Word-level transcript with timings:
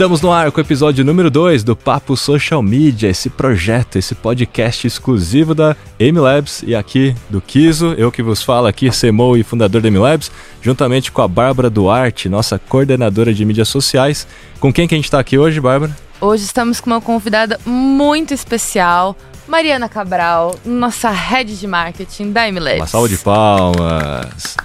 Estamos 0.00 0.22
no 0.22 0.32
ar 0.32 0.50
com 0.50 0.58
o 0.58 0.64
episódio 0.64 1.04
número 1.04 1.30
2 1.30 1.62
do 1.62 1.76
Papo 1.76 2.16
Social 2.16 2.62
Media, 2.62 3.10
esse 3.10 3.28
projeto, 3.28 3.96
esse 3.96 4.14
podcast 4.14 4.86
exclusivo 4.86 5.54
da 5.54 5.76
MLabs 5.98 6.62
e 6.66 6.74
aqui 6.74 7.14
do 7.28 7.38
Kiso, 7.38 7.92
eu 7.98 8.10
que 8.10 8.22
vos 8.22 8.42
falo 8.42 8.66
aqui, 8.66 8.88
CMO 8.88 9.36
e 9.36 9.42
fundador 9.42 9.82
da 9.82 9.90
MLabs, 9.90 10.32
juntamente 10.62 11.12
com 11.12 11.20
a 11.20 11.28
Bárbara 11.28 11.68
Duarte, 11.68 12.30
nossa 12.30 12.58
coordenadora 12.58 13.34
de 13.34 13.44
mídias 13.44 13.68
sociais. 13.68 14.26
Com 14.58 14.72
quem 14.72 14.88
que 14.88 14.94
a 14.94 14.96
gente 14.96 15.04
está 15.04 15.20
aqui 15.20 15.36
hoje, 15.36 15.60
Bárbara? 15.60 15.94
Hoje 16.22 16.44
estamos 16.44 16.82
com 16.82 16.90
uma 16.90 17.00
convidada 17.00 17.58
muito 17.64 18.34
especial, 18.34 19.16
Mariana 19.48 19.88
Cabral, 19.88 20.54
nossa 20.66 21.08
head 21.08 21.58
de 21.58 21.66
marketing 21.66 22.30
da 22.30 22.46
MLabs. 22.52 22.80
Uma 22.80 22.86
salva 22.86 23.08
de 23.08 23.16
palmas. 23.16 24.56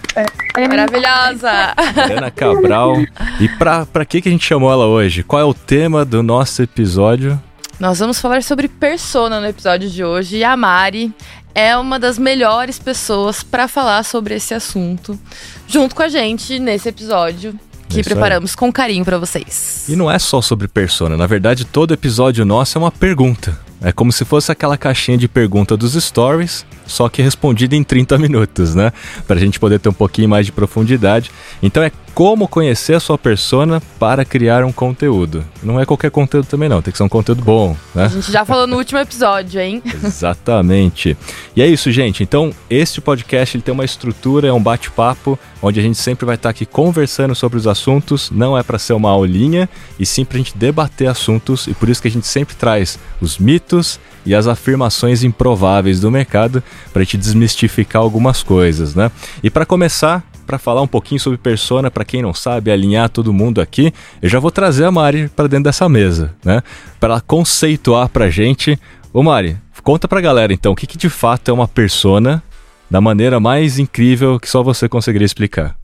É 0.54 0.68
maravilhosa! 0.68 1.74
Mariana 1.96 2.30
Cabral. 2.30 2.98
E 3.40 3.48
pra, 3.58 3.86
pra 3.86 4.04
que, 4.04 4.22
que 4.22 4.28
a 4.28 4.32
gente 4.34 4.46
chamou 4.46 4.70
ela 4.70 4.86
hoje? 4.86 5.24
Qual 5.24 5.42
é 5.42 5.46
o 5.46 5.54
tema 5.54 6.04
do 6.04 6.22
nosso 6.22 6.62
episódio? 6.62 7.42
Nós 7.80 8.00
vamos 8.00 8.20
falar 8.20 8.44
sobre 8.44 8.68
persona 8.68 9.40
no 9.40 9.48
episódio 9.48 9.90
de 9.90 10.04
hoje 10.04 10.38
e 10.38 10.44
a 10.44 10.58
Mari 10.58 11.14
é 11.54 11.78
uma 11.78 11.98
das 11.98 12.20
melhores 12.20 12.78
pessoas 12.78 13.44
para 13.44 13.70
falar 13.70 14.04
sobre 14.04 14.36
esse 14.36 14.54
assunto 14.54 15.18
junto 15.66 15.96
com 15.96 16.04
a 16.04 16.10
gente 16.10 16.60
nesse 16.60 16.90
episódio 16.90 17.58
que 17.88 18.02
Isso 18.02 18.10
preparamos 18.10 18.52
aí. 18.52 18.58
com 18.58 18.72
carinho 18.72 19.06
para 19.06 19.18
vocês. 19.18 19.86
E 19.88 19.96
não 19.96 20.10
é 20.10 20.20
só 20.20 20.42
sobre 20.42 20.68
persona, 20.68 21.16
na 21.16 21.28
verdade 21.28 21.66
todo 21.66 21.94
episódio 21.94 22.46
nosso 22.46 22.78
é 22.78 22.82
uma 22.82 22.92
pergunta. 22.92 23.58
É 23.82 23.92
como 23.92 24.12
se 24.12 24.26
fosse 24.26 24.52
aquela 24.52 24.78
caixinha 24.78 25.18
de 25.18 25.28
pergunta 25.28 25.78
dos 25.78 25.94
stories, 25.94 26.66
só 26.88 27.08
que 27.08 27.22
respondida 27.22 27.76
em 27.76 27.84
30 27.84 28.18
minutos, 28.18 28.74
né? 28.74 28.92
Para 29.28 29.36
a 29.36 29.40
gente 29.40 29.60
poder 29.60 29.80
ter 29.80 29.90
um 29.90 29.94
pouquinho 29.94 30.30
mais 30.30 30.46
de 30.46 30.52
profundidade. 30.52 31.30
Então 31.62 31.84
é 31.84 31.92
como 32.16 32.48
conhecer 32.48 32.94
a 32.94 33.00
sua 33.02 33.18
persona 33.18 33.82
para 34.00 34.24
criar 34.24 34.64
um 34.64 34.72
conteúdo. 34.72 35.44
Não 35.62 35.78
é 35.78 35.86
qualquer 35.86 36.10
conteúdo 36.10 36.46
também 36.46 36.70
não, 36.70 36.82
tem 36.82 36.90
que 36.94 36.98
ser 36.98 37.04
um 37.04 37.10
conteúdo 37.10 37.44
bom, 37.44 37.76
né? 37.94 38.06
A 38.06 38.08
gente 38.08 38.32
já 38.32 38.46
falou 38.46 38.66
no 38.66 38.78
último 38.78 38.98
episódio, 39.00 39.60
hein? 39.60 39.84
Exatamente. 40.02 41.18
E 41.54 41.62
é 41.62 41.68
isso, 41.68 41.92
gente. 41.92 42.24
Então, 42.24 42.54
este 42.70 43.02
podcast 43.02 43.58
ele 43.58 43.64
tem 43.64 43.74
uma 43.74 43.84
estrutura, 43.84 44.48
é 44.48 44.54
um 44.54 44.64
bate-papo, 44.64 45.38
onde 45.62 45.78
a 45.78 45.84
gente 45.84 45.98
sempre 45.98 46.26
vai 46.26 46.36
estar 46.36 46.50
aqui 46.50 46.66
conversando 46.66 47.36
sobre 47.36 47.58
os 47.58 47.68
assuntos. 47.68 48.32
Não 48.32 48.58
é 48.58 48.64
para 48.64 48.80
ser 48.80 48.94
uma 48.94 49.10
aulinha, 49.10 49.68
e 50.00 50.06
sim 50.06 50.24
para 50.24 50.38
a 50.38 50.40
gente 50.40 50.58
debater 50.58 51.10
assuntos, 51.10 51.68
e 51.68 51.74
por 51.74 51.90
isso 51.90 52.02
que 52.02 52.08
a 52.08 52.12
gente 52.12 52.28
sempre 52.28 52.56
traz 52.56 52.98
os 53.20 53.38
mitos 53.38 54.00
e 54.26 54.34
as 54.34 54.48
afirmações 54.48 55.22
improváveis 55.22 56.00
do 56.00 56.10
mercado 56.10 56.64
para 56.94 57.02
a 57.02 57.06
gente 57.06 57.18
desmistificar 57.18 58.02
algumas 58.02 58.42
coisas, 58.42 58.96
né? 58.96 59.12
E 59.44 59.50
para 59.50 59.66
começar, 59.66 60.24
para 60.46 60.58
falar 60.58 60.82
um 60.82 60.88
pouquinho 60.88 61.20
sobre 61.20 61.38
persona, 61.38 61.90
para 61.90 62.06
quem 62.06 62.22
não 62.22 62.34
sabe, 62.34 62.72
alinhar 62.72 63.10
todo 63.10 63.34
mundo 63.34 63.60
aqui, 63.60 63.94
eu 64.22 64.30
já 64.30 64.40
vou 64.40 64.52
trazer 64.52 64.86
a 64.86 64.92
Mari 64.92 65.30
para 65.30 65.48
dentro 65.48 65.66
dessa 65.66 65.90
mesa, 65.90 66.34
né? 66.44 66.62
Para 67.00 67.16
ela 67.16 67.22
conceituar 67.22 68.10
para 68.10 68.30
gente. 68.30 68.80
Ô 69.12 69.24
Mari, 69.24 69.58
conta 69.84 70.08
para 70.08 70.20
a 70.20 70.22
galera 70.22 70.54
então, 70.54 70.72
o 70.72 70.76
que, 70.76 70.88
que 70.88 70.98
de 70.98 71.10
fato 71.10 71.50
é 71.50 71.54
uma 71.54 71.68
persona 71.68 72.44
da 72.90 73.02
maneira 73.02 73.40
mais 73.40 73.80
incrível 73.80 74.40
que 74.40 74.50
só 74.50 74.64
você 74.64 74.88
conseguiria 74.88 75.26
explicar. 75.26 75.78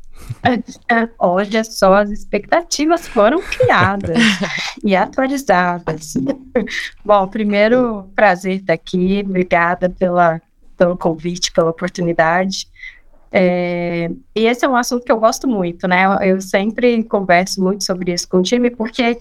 Olha 1.19 1.59
é 1.59 1.63
só, 1.63 1.93
as 1.95 2.09
expectativas 2.09 3.07
foram 3.07 3.41
criadas 3.41 4.17
e 4.83 4.95
atualizadas. 4.95 6.13
Bom, 7.03 7.27
primeiro, 7.27 8.09
prazer 8.15 8.61
estar 8.61 8.73
aqui, 8.73 9.23
obrigada 9.25 9.89
pela, 9.89 10.41
pelo 10.77 10.97
convite, 10.97 11.51
pela 11.51 11.69
oportunidade. 11.69 12.67
É, 13.31 14.11
e 14.35 14.45
esse 14.45 14.65
é 14.65 14.67
um 14.67 14.75
assunto 14.75 15.05
que 15.05 15.11
eu 15.11 15.19
gosto 15.19 15.47
muito, 15.47 15.87
né? 15.87 16.03
Eu, 16.21 16.41
sempre 16.41 17.01
converso 17.03 17.63
muito 17.63 17.83
sobre 17.83 18.11
isso 18.11 18.27
com 18.27 18.39
o 18.39 18.43
time, 18.43 18.69
porque 18.69 19.17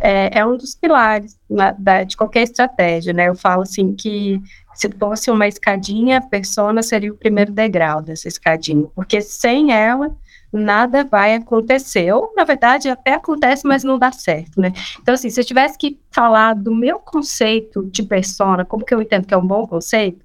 é, 0.00 0.38
é 0.38 0.46
um 0.46 0.56
dos 0.56 0.74
pilares 0.74 1.38
na, 1.48 1.72
da, 1.72 2.04
de 2.04 2.16
qualquer 2.16 2.42
estratégia, 2.42 3.12
né? 3.12 3.28
Eu 3.28 3.34
falo 3.34 3.62
assim 3.62 3.94
que 3.94 4.40
se 4.74 4.90
fosse 4.98 5.30
uma 5.30 5.46
escadinha, 5.46 6.18
a 6.18 6.22
persona 6.22 6.82
seria 6.82 7.12
o 7.12 7.16
primeiro 7.16 7.52
degrau 7.52 8.00
dessa 8.00 8.28
escadinha, 8.28 8.86
porque 8.94 9.20
sem 9.20 9.72
ela 9.72 10.10
nada 10.50 11.04
vai 11.04 11.34
acontecer, 11.34 12.12
ou 12.12 12.32
na 12.36 12.44
verdade 12.44 12.88
até 12.88 13.14
acontece, 13.14 13.66
mas 13.66 13.82
não 13.82 13.98
dá 13.98 14.12
certo, 14.12 14.60
né? 14.60 14.72
Então 15.02 15.14
assim, 15.14 15.28
se 15.28 15.40
eu 15.40 15.44
tivesse 15.44 15.76
que 15.76 15.98
falar 16.10 16.54
do 16.54 16.74
meu 16.74 16.98
conceito 16.98 17.84
de 17.84 18.02
persona, 18.04 18.64
como 18.64 18.84
que 18.84 18.94
eu 18.94 19.02
entendo 19.02 19.26
que 19.26 19.34
é 19.34 19.36
um 19.36 19.46
bom 19.46 19.66
conceito, 19.66 20.24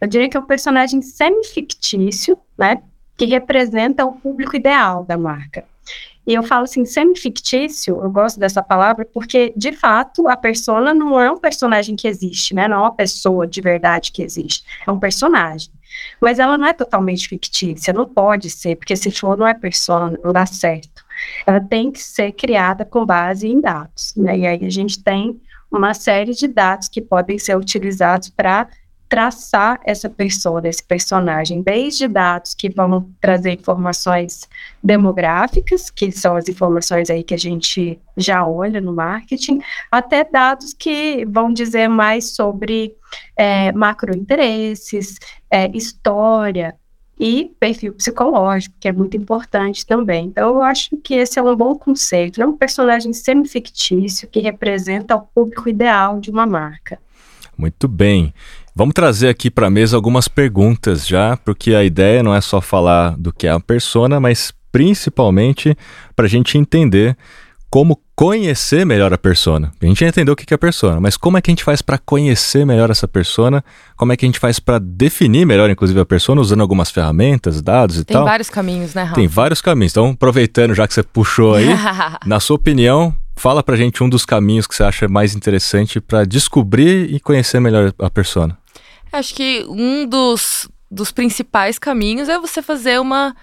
eu 0.00 0.08
diria 0.08 0.28
que 0.28 0.36
é 0.36 0.40
um 0.40 0.46
personagem 0.46 1.02
semi-fictício, 1.02 2.38
né? 2.56 2.82
Que 3.16 3.24
representa 3.24 4.04
o 4.04 4.12
público 4.12 4.56
ideal 4.56 5.04
da 5.04 5.16
marca. 5.16 5.64
E 6.26 6.34
eu 6.34 6.42
falo 6.42 6.64
assim, 6.64 6.84
semi-fictício, 6.84 7.98
eu 8.02 8.10
gosto 8.10 8.38
dessa 8.38 8.62
palavra, 8.62 9.06
porque, 9.06 9.50
de 9.56 9.72
fato, 9.72 10.28
a 10.28 10.36
persona 10.36 10.92
não 10.92 11.18
é 11.18 11.30
um 11.30 11.38
personagem 11.38 11.96
que 11.96 12.06
existe, 12.06 12.54
né? 12.54 12.68
Não 12.68 12.76
é 12.76 12.80
uma 12.80 12.94
pessoa 12.94 13.46
de 13.46 13.62
verdade 13.62 14.12
que 14.12 14.22
existe. 14.22 14.62
É 14.86 14.90
um 14.90 14.98
personagem. 14.98 15.70
Mas 16.20 16.38
ela 16.38 16.58
não 16.58 16.66
é 16.66 16.74
totalmente 16.74 17.26
fictícia, 17.28 17.94
não 17.94 18.06
pode 18.06 18.50
ser, 18.50 18.76
porque 18.76 18.94
se 18.94 19.10
for, 19.10 19.38
não 19.38 19.46
é 19.46 19.54
persona, 19.54 20.18
não 20.22 20.30
dá 20.30 20.44
certo. 20.44 21.02
Ela 21.46 21.60
tem 21.60 21.90
que 21.90 22.02
ser 22.02 22.32
criada 22.32 22.84
com 22.84 23.06
base 23.06 23.48
em 23.48 23.58
dados, 23.58 24.12
né? 24.14 24.38
E 24.38 24.46
aí 24.46 24.64
a 24.64 24.70
gente 24.70 25.02
tem 25.02 25.40
uma 25.70 25.94
série 25.94 26.34
de 26.34 26.46
dados 26.46 26.88
que 26.88 27.00
podem 27.00 27.38
ser 27.38 27.56
utilizados 27.56 28.28
para 28.28 28.68
traçar 29.08 29.80
essa 29.84 30.08
pessoa, 30.10 30.60
esse 30.64 30.84
personagem, 30.84 31.62
desde 31.62 32.06
dados 32.06 32.54
que 32.54 32.68
vão 32.68 33.10
trazer 33.20 33.52
informações 33.52 34.48
demográficas, 34.82 35.90
que 35.90 36.12
são 36.12 36.36
as 36.36 36.48
informações 36.48 37.08
aí 37.08 37.22
que 37.22 37.34
a 37.34 37.38
gente 37.38 37.98
já 38.16 38.46
olha 38.46 38.80
no 38.80 38.92
marketing, 38.92 39.60
até 39.90 40.24
dados 40.24 40.74
que 40.74 41.24
vão 41.26 41.52
dizer 41.52 41.88
mais 41.88 42.34
sobre 42.34 42.94
é, 43.36 43.72
macrointeresses, 43.72 45.18
é, 45.50 45.70
história 45.76 46.74
e 47.18 47.50
perfil 47.58 47.94
psicológico, 47.94 48.76
que 48.78 48.88
é 48.88 48.92
muito 48.92 49.16
importante 49.16 49.84
também. 49.84 50.26
Então, 50.26 50.50
eu 50.50 50.62
acho 50.62 50.96
que 50.98 51.14
esse 51.14 51.38
é 51.38 51.42
um 51.42 51.56
bom 51.56 51.74
conceito, 51.74 52.40
é 52.40 52.46
um 52.46 52.56
personagem 52.56 53.12
semi-fictício 53.12 54.28
que 54.28 54.40
representa 54.40 55.16
o 55.16 55.22
público 55.22 55.68
ideal 55.68 56.20
de 56.20 56.30
uma 56.30 56.46
marca. 56.46 56.98
Muito 57.56 57.88
bem. 57.88 58.32
Vamos 58.78 58.94
trazer 58.94 59.28
aqui 59.28 59.50
para 59.50 59.66
a 59.66 59.70
mesa 59.70 59.96
algumas 59.96 60.28
perguntas 60.28 61.04
já, 61.04 61.36
porque 61.36 61.74
a 61.74 61.82
ideia 61.82 62.22
não 62.22 62.32
é 62.32 62.40
só 62.40 62.60
falar 62.60 63.16
do 63.18 63.32
que 63.32 63.48
é 63.48 63.50
a 63.50 63.58
persona, 63.58 64.20
mas 64.20 64.52
principalmente 64.70 65.76
para 66.14 66.26
a 66.26 66.28
gente 66.28 66.56
entender 66.56 67.16
como 67.68 68.00
conhecer 68.14 68.86
melhor 68.86 69.12
a 69.12 69.18
persona. 69.18 69.72
A 69.82 69.84
gente 69.84 69.98
já 69.98 70.06
entendeu 70.06 70.32
o 70.32 70.36
que 70.36 70.46
é 70.48 70.54
a 70.54 70.58
persona, 70.58 71.00
mas 71.00 71.16
como 71.16 71.36
é 71.36 71.42
que 71.42 71.50
a 71.50 71.52
gente 71.52 71.64
faz 71.64 71.82
para 71.82 71.98
conhecer 71.98 72.64
melhor 72.64 72.88
essa 72.88 73.08
persona? 73.08 73.64
Como 73.96 74.12
é 74.12 74.16
que 74.16 74.24
a 74.24 74.28
gente 74.28 74.38
faz 74.38 74.60
para 74.60 74.78
definir 74.78 75.44
melhor, 75.44 75.68
inclusive, 75.68 75.98
a 75.98 76.06
persona, 76.06 76.40
usando 76.40 76.60
algumas 76.60 76.88
ferramentas, 76.88 77.60
dados 77.60 77.98
e 77.98 78.04
Tem 78.04 78.14
tal? 78.14 78.22
Tem 78.22 78.30
vários 78.30 78.48
caminhos, 78.48 78.94
né, 78.94 79.02
Raul? 79.02 79.14
Tem 79.16 79.26
vários 79.26 79.60
caminhos. 79.60 79.92
Então, 79.92 80.10
aproveitando 80.10 80.72
já 80.72 80.86
que 80.86 80.94
você 80.94 81.02
puxou 81.02 81.56
aí, 81.56 81.66
na 82.24 82.38
sua 82.38 82.54
opinião, 82.54 83.12
fala 83.34 83.60
pra 83.60 83.74
gente 83.74 84.04
um 84.04 84.08
dos 84.08 84.24
caminhos 84.24 84.68
que 84.68 84.74
você 84.76 84.84
acha 84.84 85.08
mais 85.08 85.34
interessante 85.34 86.00
para 86.00 86.24
descobrir 86.24 87.12
e 87.12 87.18
conhecer 87.18 87.58
melhor 87.58 87.92
a 87.98 88.08
persona. 88.08 88.56
Acho 89.12 89.34
que 89.34 89.64
um 89.68 90.06
dos, 90.06 90.68
dos 90.90 91.10
principais 91.10 91.78
caminhos 91.78 92.28
é 92.28 92.38
você 92.38 92.62
fazer 92.62 93.00
uma 93.00 93.34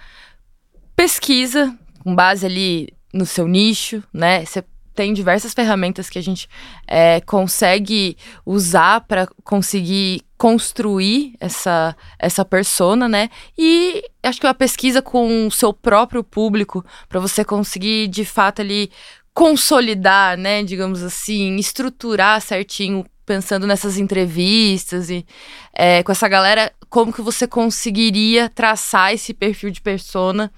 pesquisa 0.94 1.76
com 2.00 2.14
base 2.14 2.46
ali 2.46 2.88
no 3.12 3.26
seu 3.26 3.48
nicho, 3.48 4.02
né? 4.12 4.44
Você 4.44 4.64
tem 4.94 5.12
diversas 5.12 5.52
ferramentas 5.52 6.08
que 6.08 6.18
a 6.18 6.22
gente 6.22 6.48
é, 6.86 7.20
consegue 7.20 8.16
usar 8.44 9.02
para 9.02 9.28
conseguir 9.44 10.22
construir 10.38 11.34
essa, 11.38 11.94
essa 12.18 12.44
persona, 12.44 13.08
né? 13.08 13.28
E 13.56 14.02
acho 14.22 14.40
que 14.40 14.46
a 14.46 14.54
pesquisa 14.54 15.02
com 15.02 15.46
o 15.46 15.50
seu 15.50 15.72
próprio 15.72 16.24
público 16.24 16.84
para 17.08 17.20
você 17.20 17.44
conseguir 17.44 18.08
de 18.08 18.24
fato 18.24 18.62
ali 18.62 18.90
consolidar, 19.34 20.38
né, 20.38 20.62
digamos 20.62 21.02
assim, 21.02 21.56
estruturar 21.56 22.40
certinho 22.40 23.04
pensando 23.26 23.66
nessas 23.66 23.98
entrevistas 23.98 25.10
e 25.10 25.26
é, 25.74 26.02
com 26.02 26.12
essa 26.12 26.28
galera, 26.28 26.72
como 26.88 27.12
que 27.12 27.20
você 27.20 27.46
conseguiria 27.46 28.48
traçar 28.48 29.12
esse 29.12 29.34
perfil 29.34 29.70
de 29.70 29.80
persona 29.82 30.50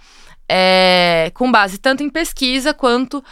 é, 0.49 1.31
com 1.35 1.53
base 1.53 1.77
tanto 1.77 2.03
em 2.03 2.09
pesquisa 2.09 2.73
quanto 2.73 3.23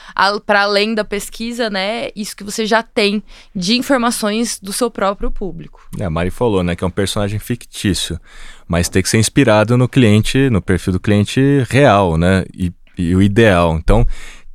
para 0.44 0.62
além 0.62 0.94
da 0.94 1.04
pesquisa, 1.04 1.70
né? 1.70 2.10
Isso 2.14 2.36
que 2.36 2.44
você 2.44 2.66
já 2.66 2.82
tem 2.82 3.22
de 3.54 3.76
informações 3.76 4.60
do 4.60 4.72
seu 4.72 4.90
próprio 4.90 5.30
público. 5.30 5.80
É, 5.98 6.04
a 6.04 6.10
Mari 6.10 6.30
falou, 6.30 6.62
né, 6.62 6.76
que 6.76 6.84
é 6.84 6.86
um 6.86 6.90
personagem 6.90 7.38
fictício, 7.38 8.20
mas 8.68 8.88
tem 8.88 9.02
que 9.02 9.08
ser 9.08 9.18
inspirado 9.18 9.78
no 9.78 9.88
cliente, 9.88 10.50
no 10.50 10.60
perfil 10.60 10.92
do 10.92 11.00
cliente 11.00 11.40
real, 11.70 12.18
né? 12.18 12.44
E, 12.54 12.70
e 12.98 13.14
o 13.14 13.22
ideal. 13.22 13.76
Então, 13.76 14.06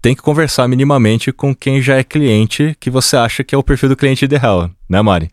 tem 0.01 0.15
que 0.15 0.21
conversar 0.21 0.67
minimamente 0.67 1.31
com 1.31 1.55
quem 1.55 1.81
já 1.81 1.97
é 1.97 2.03
cliente, 2.03 2.75
que 2.79 2.89
você 2.89 3.15
acha 3.15 3.43
que 3.43 3.53
é 3.53 3.57
o 3.57 3.63
perfil 3.63 3.89
do 3.89 3.95
cliente 3.95 4.25
ideal, 4.25 4.69
né, 4.89 5.01
Mari? 5.01 5.31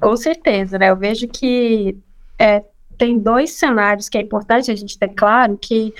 Com 0.00 0.16
certeza, 0.16 0.78
né? 0.78 0.90
Eu 0.90 0.96
vejo 0.96 1.28
que 1.28 1.96
é, 2.38 2.64
tem 2.96 3.18
dois 3.18 3.52
cenários 3.52 4.08
que 4.08 4.16
é 4.16 4.22
importante 4.22 4.70
a 4.70 4.76
gente 4.76 4.98
ter 4.98 5.08
claro 5.08 5.58
que 5.58 5.92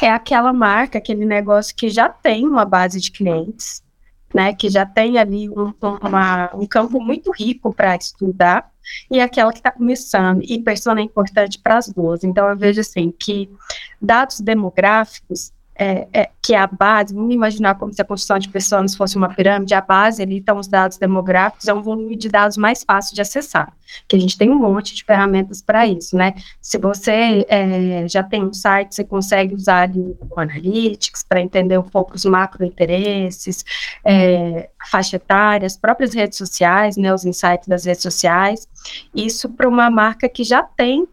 é 0.00 0.10
aquela 0.10 0.52
marca, 0.52 0.98
aquele 0.98 1.24
negócio 1.24 1.74
que 1.74 1.88
já 1.90 2.08
tem 2.08 2.46
uma 2.46 2.64
base 2.64 3.00
de 3.00 3.10
clientes, 3.10 3.82
né, 4.34 4.54
que 4.54 4.70
já 4.70 4.86
tem 4.86 5.18
ali 5.18 5.50
um, 5.50 5.74
uma, 6.00 6.50
um 6.54 6.66
campo 6.66 6.98
muito 7.00 7.30
rico 7.30 7.74
para 7.74 7.96
estudar, 7.96 8.70
e 9.10 9.20
aquela 9.20 9.52
que 9.52 9.58
está 9.58 9.70
começando. 9.70 10.42
E 10.42 10.58
persona 10.58 11.00
é 11.00 11.04
importante 11.04 11.58
para 11.58 11.78
as 11.78 11.88
duas. 11.88 12.24
Então, 12.24 12.48
eu 12.48 12.56
vejo 12.56 12.80
assim 12.80 13.12
que 13.16 13.50
dados 14.00 14.40
demográficos 14.40 15.52
é, 15.82 16.08
é, 16.12 16.30
que 16.40 16.54
é 16.54 16.58
a 16.58 16.66
base, 16.66 17.12
vamos 17.12 17.34
imaginar 17.34 17.74
como 17.74 17.92
se 17.92 18.00
a 18.00 18.04
construção 18.04 18.38
de 18.38 18.48
pessoas 18.48 18.94
fosse 18.94 19.16
uma 19.16 19.28
pirâmide, 19.28 19.74
a 19.74 19.80
base 19.80 20.22
ali 20.22 20.38
estão 20.38 20.58
os 20.58 20.68
dados 20.68 20.96
demográficos, 20.96 21.66
é 21.66 21.74
um 21.74 21.82
volume 21.82 22.14
de 22.14 22.28
dados 22.28 22.56
mais 22.56 22.84
fácil 22.84 23.16
de 23.16 23.20
acessar, 23.20 23.72
que 24.06 24.14
a 24.14 24.18
gente 24.18 24.38
tem 24.38 24.48
um 24.48 24.58
monte 24.60 24.94
de 24.94 25.02
ferramentas 25.04 25.60
para 25.60 25.84
isso, 25.84 26.16
né? 26.16 26.34
Se 26.60 26.78
você 26.78 27.44
é, 27.48 28.06
já 28.06 28.22
tem 28.22 28.44
um 28.44 28.52
site, 28.52 28.94
você 28.94 29.02
consegue 29.02 29.56
usar 29.56 29.82
ali 29.82 30.16
o 30.30 30.38
Analytics 30.38 31.24
para 31.28 31.40
entender 31.40 31.78
um 31.78 31.82
pouco 31.82 32.14
os 32.14 32.24
macro 32.24 32.64
interesses, 32.64 33.64
é, 34.04 34.68
faixa 34.88 35.16
etária, 35.16 35.66
as 35.66 35.76
próprias 35.76 36.14
redes 36.14 36.38
sociais, 36.38 36.96
né, 36.96 37.12
os 37.12 37.24
insights 37.24 37.66
das 37.66 37.84
redes 37.84 38.02
sociais, 38.02 38.68
isso 39.12 39.48
para 39.48 39.68
uma 39.68 39.90
marca 39.90 40.28
que 40.28 40.44
já 40.44 40.62
tem 40.62 41.08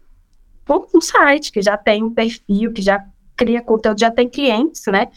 um 0.94 1.00
site, 1.00 1.50
que 1.50 1.60
já 1.60 1.76
tem 1.76 2.04
um 2.04 2.14
perfil, 2.14 2.72
que 2.72 2.80
já 2.80 3.04
cria 3.40 3.62
conteúdo, 3.62 3.98
já 3.98 4.10
tem 4.10 4.28
clientes, 4.28 4.84
né? 4.86 5.08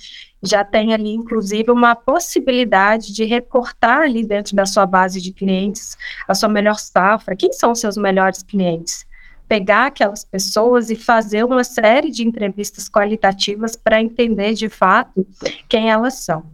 Já 0.42 0.64
tem 0.64 0.94
ali, 0.94 1.12
inclusive, 1.14 1.70
uma 1.70 1.94
possibilidade 1.94 3.14
de 3.14 3.26
recortar 3.26 4.04
ali 4.04 4.26
dentro 4.26 4.56
da 4.56 4.66
sua 4.66 4.86
base 4.86 5.22
de 5.22 5.34
clientes 5.34 5.98
a 6.26 6.34
sua 6.34 6.48
melhor 6.48 6.76
safra. 6.76 7.36
Quem 7.36 7.52
são 7.52 7.74
os 7.74 7.82
seus 7.82 7.98
melhores 7.98 8.42
clientes? 8.42 9.06
Pegar 9.46 9.88
aquelas 9.88 10.24
pessoas 10.24 10.90
e 10.90 10.96
fazer 10.96 11.44
uma 11.44 11.66
série 11.66 12.10
de 12.10 12.26
entrevistas 12.26 12.88
qualitativas 12.88 13.76
para 13.76 14.02
entender 14.02 14.54
de 14.54 14.70
fato 14.70 15.28
quem 15.68 15.92
elas 15.92 16.14
são. 16.14 16.46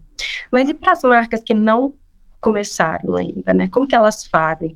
Mas 0.51 0.67
e 0.69 0.73
para 0.73 0.93
as 0.93 1.03
marcas 1.03 1.43
que 1.43 1.53
não 1.53 1.93
começaram 2.41 3.15
ainda, 3.15 3.53
né? 3.53 3.67
Como 3.67 3.85
que 3.87 3.95
elas 3.95 4.25
fazem? 4.25 4.75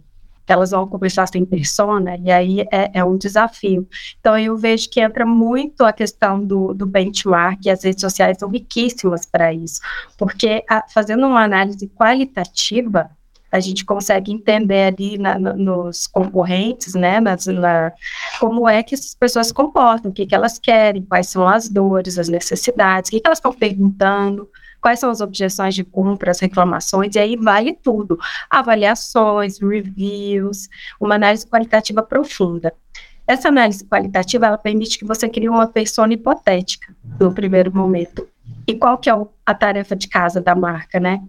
Elas 0.51 0.71
vão 0.71 0.87
conversar 0.87 1.27
sem 1.27 1.45
persona, 1.45 2.17
e 2.17 2.31
aí 2.31 2.61
é, 2.71 2.99
é, 2.99 3.03
um 3.03 3.17
desafio. 3.17 3.87
Então, 4.19 4.37
eu 4.37 4.57
vejo 4.57 4.89
que 4.89 4.99
entra 4.99 5.25
muito 5.25 5.85
a 5.85 5.93
questão 5.93 6.43
do, 6.43 6.73
do 6.73 6.85
benchmark, 6.85 7.65
e 7.65 7.69
as 7.69 7.83
redes 7.83 8.01
sociais 8.01 8.37
são 8.37 8.49
riquíssimas 8.49 9.25
para 9.25 9.53
isso, 9.53 9.79
porque 10.17 10.63
a, 10.69 10.83
fazendo 10.89 11.25
uma 11.25 11.43
análise 11.43 11.87
qualitativa, 11.87 13.09
a 13.53 13.59
gente 13.59 13.85
consegue 13.85 14.33
entender 14.33 14.85
ali 14.87 15.15
na, 15.15 15.37
nos 15.37 16.07
concorrentes, 16.07 16.95
né, 16.95 17.19
nas, 17.19 17.45
na, 17.45 17.93
como 18.39 18.67
é 18.67 18.81
que 18.81 18.95
essas 18.95 19.13
pessoas 19.13 19.47
se 19.47 19.53
comportam, 19.53 20.09
o 20.09 20.13
que, 20.13 20.25
que 20.25 20.33
elas 20.33 20.57
querem, 20.57 21.03
quais 21.03 21.27
são 21.27 21.47
as 21.47 21.69
dores, 21.69 22.17
as 22.17 22.27
necessidades, 22.27 23.09
o 23.09 23.11
que, 23.11 23.19
que 23.19 23.27
elas 23.27 23.37
estão 23.37 23.53
perguntando, 23.53 24.49
quais 24.81 24.99
são 24.99 25.11
as 25.11 25.21
objeções 25.21 25.75
de 25.75 25.83
compra, 25.83 26.31
as 26.31 26.39
reclamações, 26.39 27.13
e 27.13 27.19
aí 27.19 27.37
vale 27.37 27.73
tudo: 27.73 28.17
avaliações, 28.49 29.59
reviews, 29.61 30.67
uma 30.99 31.13
análise 31.13 31.45
qualitativa 31.45 32.01
profunda. 32.01 32.73
Essa 33.27 33.49
análise 33.49 33.85
qualitativa 33.85 34.47
ela 34.47 34.57
permite 34.57 34.97
que 34.97 35.05
você 35.05 35.29
crie 35.29 35.47
uma 35.47 35.67
persona 35.67 36.11
hipotética 36.11 36.91
no 37.19 37.31
primeiro 37.31 37.71
momento. 37.71 38.27
E 38.65 38.73
qual 38.73 38.97
que 38.97 39.11
é 39.11 39.13
a 39.45 39.53
tarefa 39.53 39.95
de 39.95 40.07
casa 40.07 40.41
da 40.41 40.55
marca, 40.55 40.99
né? 40.99 41.21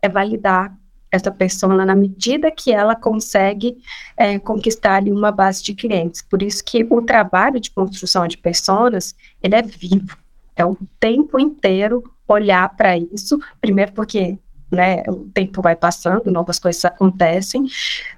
É 0.00 0.08
validar 0.08 0.74
essa 1.10 1.30
persona 1.30 1.84
na 1.84 1.94
medida 1.94 2.50
que 2.50 2.72
ela 2.72 2.94
consegue 2.94 3.78
é, 4.16 4.38
conquistar 4.38 4.96
ali 4.96 5.12
uma 5.12 5.30
base 5.30 5.62
de 5.62 5.74
clientes. 5.74 6.22
Por 6.22 6.42
isso 6.42 6.64
que 6.64 6.86
o 6.88 7.02
trabalho 7.02 7.60
de 7.60 7.70
construção 7.70 8.26
de 8.26 8.36
personas, 8.36 9.14
ele 9.42 9.54
é 9.54 9.62
vivo. 9.62 10.16
É 10.54 10.64
o 10.64 10.76
tempo 10.98 11.38
inteiro 11.38 12.02
olhar 12.26 12.68
para 12.76 12.96
isso, 12.96 13.38
primeiro 13.60 13.92
porque 13.92 14.38
né, 14.70 15.02
o 15.06 15.28
tempo 15.32 15.62
vai 15.62 15.76
passando, 15.76 16.30
novas 16.30 16.58
coisas 16.58 16.84
acontecem, 16.84 17.66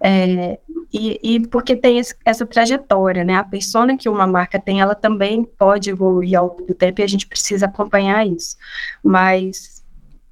é, 0.00 0.58
e, 0.92 1.20
e, 1.22 1.46
porque 1.48 1.76
tem 1.76 1.98
esse, 1.98 2.14
essa 2.24 2.46
trajetória, 2.46 3.22
né, 3.22 3.34
a 3.34 3.44
persona 3.44 3.96
que 3.96 4.08
uma 4.08 4.26
marca 4.26 4.58
tem, 4.58 4.80
ela 4.80 4.94
também 4.94 5.44
pode 5.44 5.90
evoluir 5.90 6.38
ao 6.38 6.48
longo 6.48 6.64
do 6.64 6.74
tempo 6.74 7.00
e 7.00 7.04
a 7.04 7.06
gente 7.06 7.26
precisa 7.26 7.66
acompanhar 7.66 8.26
isso, 8.26 8.56
mas 9.04 9.77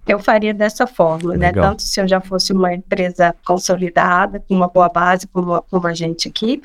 eu 0.06 0.19
faria 0.19 0.55
dessa 0.55 0.87
forma, 0.87 1.37
né, 1.37 1.53
tanto 1.53 1.82
se 1.82 2.00
eu 2.00 2.06
já 2.06 2.20
fosse 2.20 2.53
uma 2.53 2.73
empresa 2.73 3.35
consolidada, 3.44 4.41
com 4.41 4.55
uma 4.55 4.69
boa 4.69 4.88
base, 4.88 5.26
como, 5.26 5.61
como 5.62 5.87
a 5.87 5.94
gente 5.94 6.29
aqui, 6.29 6.62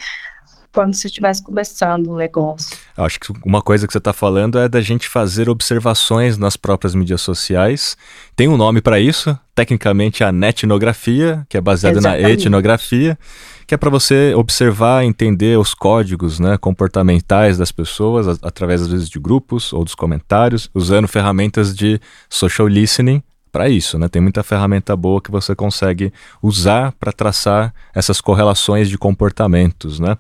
quando 0.74 0.94
você 0.94 1.08
estivesse 1.08 1.44
começando 1.44 2.10
um 2.10 2.16
negócio. 2.16 2.78
Acho 2.96 3.20
que 3.20 3.34
uma 3.44 3.62
coisa 3.62 3.86
que 3.86 3.92
você 3.92 3.98
está 3.98 4.14
falando 4.14 4.58
é 4.58 4.70
da 4.70 4.82
gente 4.82 5.08
fazer 5.08 5.50
observações 5.50 6.38
nas 6.38 6.56
próprias 6.56 6.96
mídias 6.96 7.22
sociais. 7.22 7.98
Tem 8.36 8.48
um 8.48 8.56
nome 8.56 8.82
para 8.82 9.00
isso, 9.00 9.38
tecnicamente 9.54 10.24
a 10.24 10.32
netnografia, 10.32 11.46
que 11.50 11.58
é 11.58 11.62
baseada 11.62 11.98
Exatamente. 11.98 12.24
na 12.24 12.30
etnografia, 12.30 13.20
que 13.68 13.76
é 13.76 13.78
para 13.78 13.90
você 13.90 14.34
observar, 14.36 15.04
entender 15.04 15.58
os 15.58 15.74
códigos 15.74 16.40
né, 16.40 16.58
comportamentais 16.58 17.58
das 17.58 17.72
pessoas, 17.72 18.28
a, 18.28 18.48
através 18.48 18.82
às 18.82 18.88
vezes 18.88 19.10
de 19.10 19.20
grupos 19.20 19.74
ou 19.74 19.84
dos 19.84 19.96
comentários, 19.96 20.70
usando 20.74 21.08
ferramentas 21.08 21.76
de 21.76 22.00
social 22.30 22.68
listening 22.68 23.22
para 23.52 23.70
isso, 23.70 24.00
né? 24.00 24.08
Tem 24.08 24.22
muita 24.22 24.44
ferramenta 24.44 24.96
boa 24.96 25.22
que 25.22 25.32
você 25.32 25.54
consegue 25.54 26.14
usar 26.42 26.94
para 26.94 27.12
traçar 27.12 27.74
essas 27.94 28.22
correlações 28.22 28.90
de 28.90 28.98
comportamentos, 28.98 30.00
né? 30.00 30.18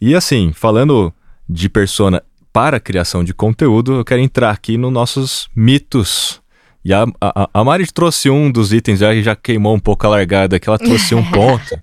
E 0.00 0.14
assim, 0.14 0.52
falando 0.52 1.12
de 1.48 1.68
persona 1.68 2.22
para 2.52 2.80
criação 2.80 3.22
de 3.22 3.34
conteúdo, 3.34 3.94
eu 3.94 4.04
quero 4.04 4.20
entrar 4.20 4.50
aqui 4.50 4.76
nos 4.76 4.92
nossos 4.92 5.48
mitos 5.54 6.39
e 6.82 6.94
a, 6.94 7.04
a, 7.20 7.50
a 7.52 7.64
Mari 7.64 7.86
trouxe 7.92 8.30
um 8.30 8.50
dos 8.50 8.72
itens, 8.72 9.00
já, 9.00 9.14
já 9.20 9.36
queimou 9.36 9.74
um 9.74 9.78
pouco 9.78 10.06
a 10.06 10.10
largada, 10.10 10.58
que 10.58 10.66
ela 10.66 10.78
trouxe 10.78 11.14
um 11.14 11.22
ponto, 11.30 11.78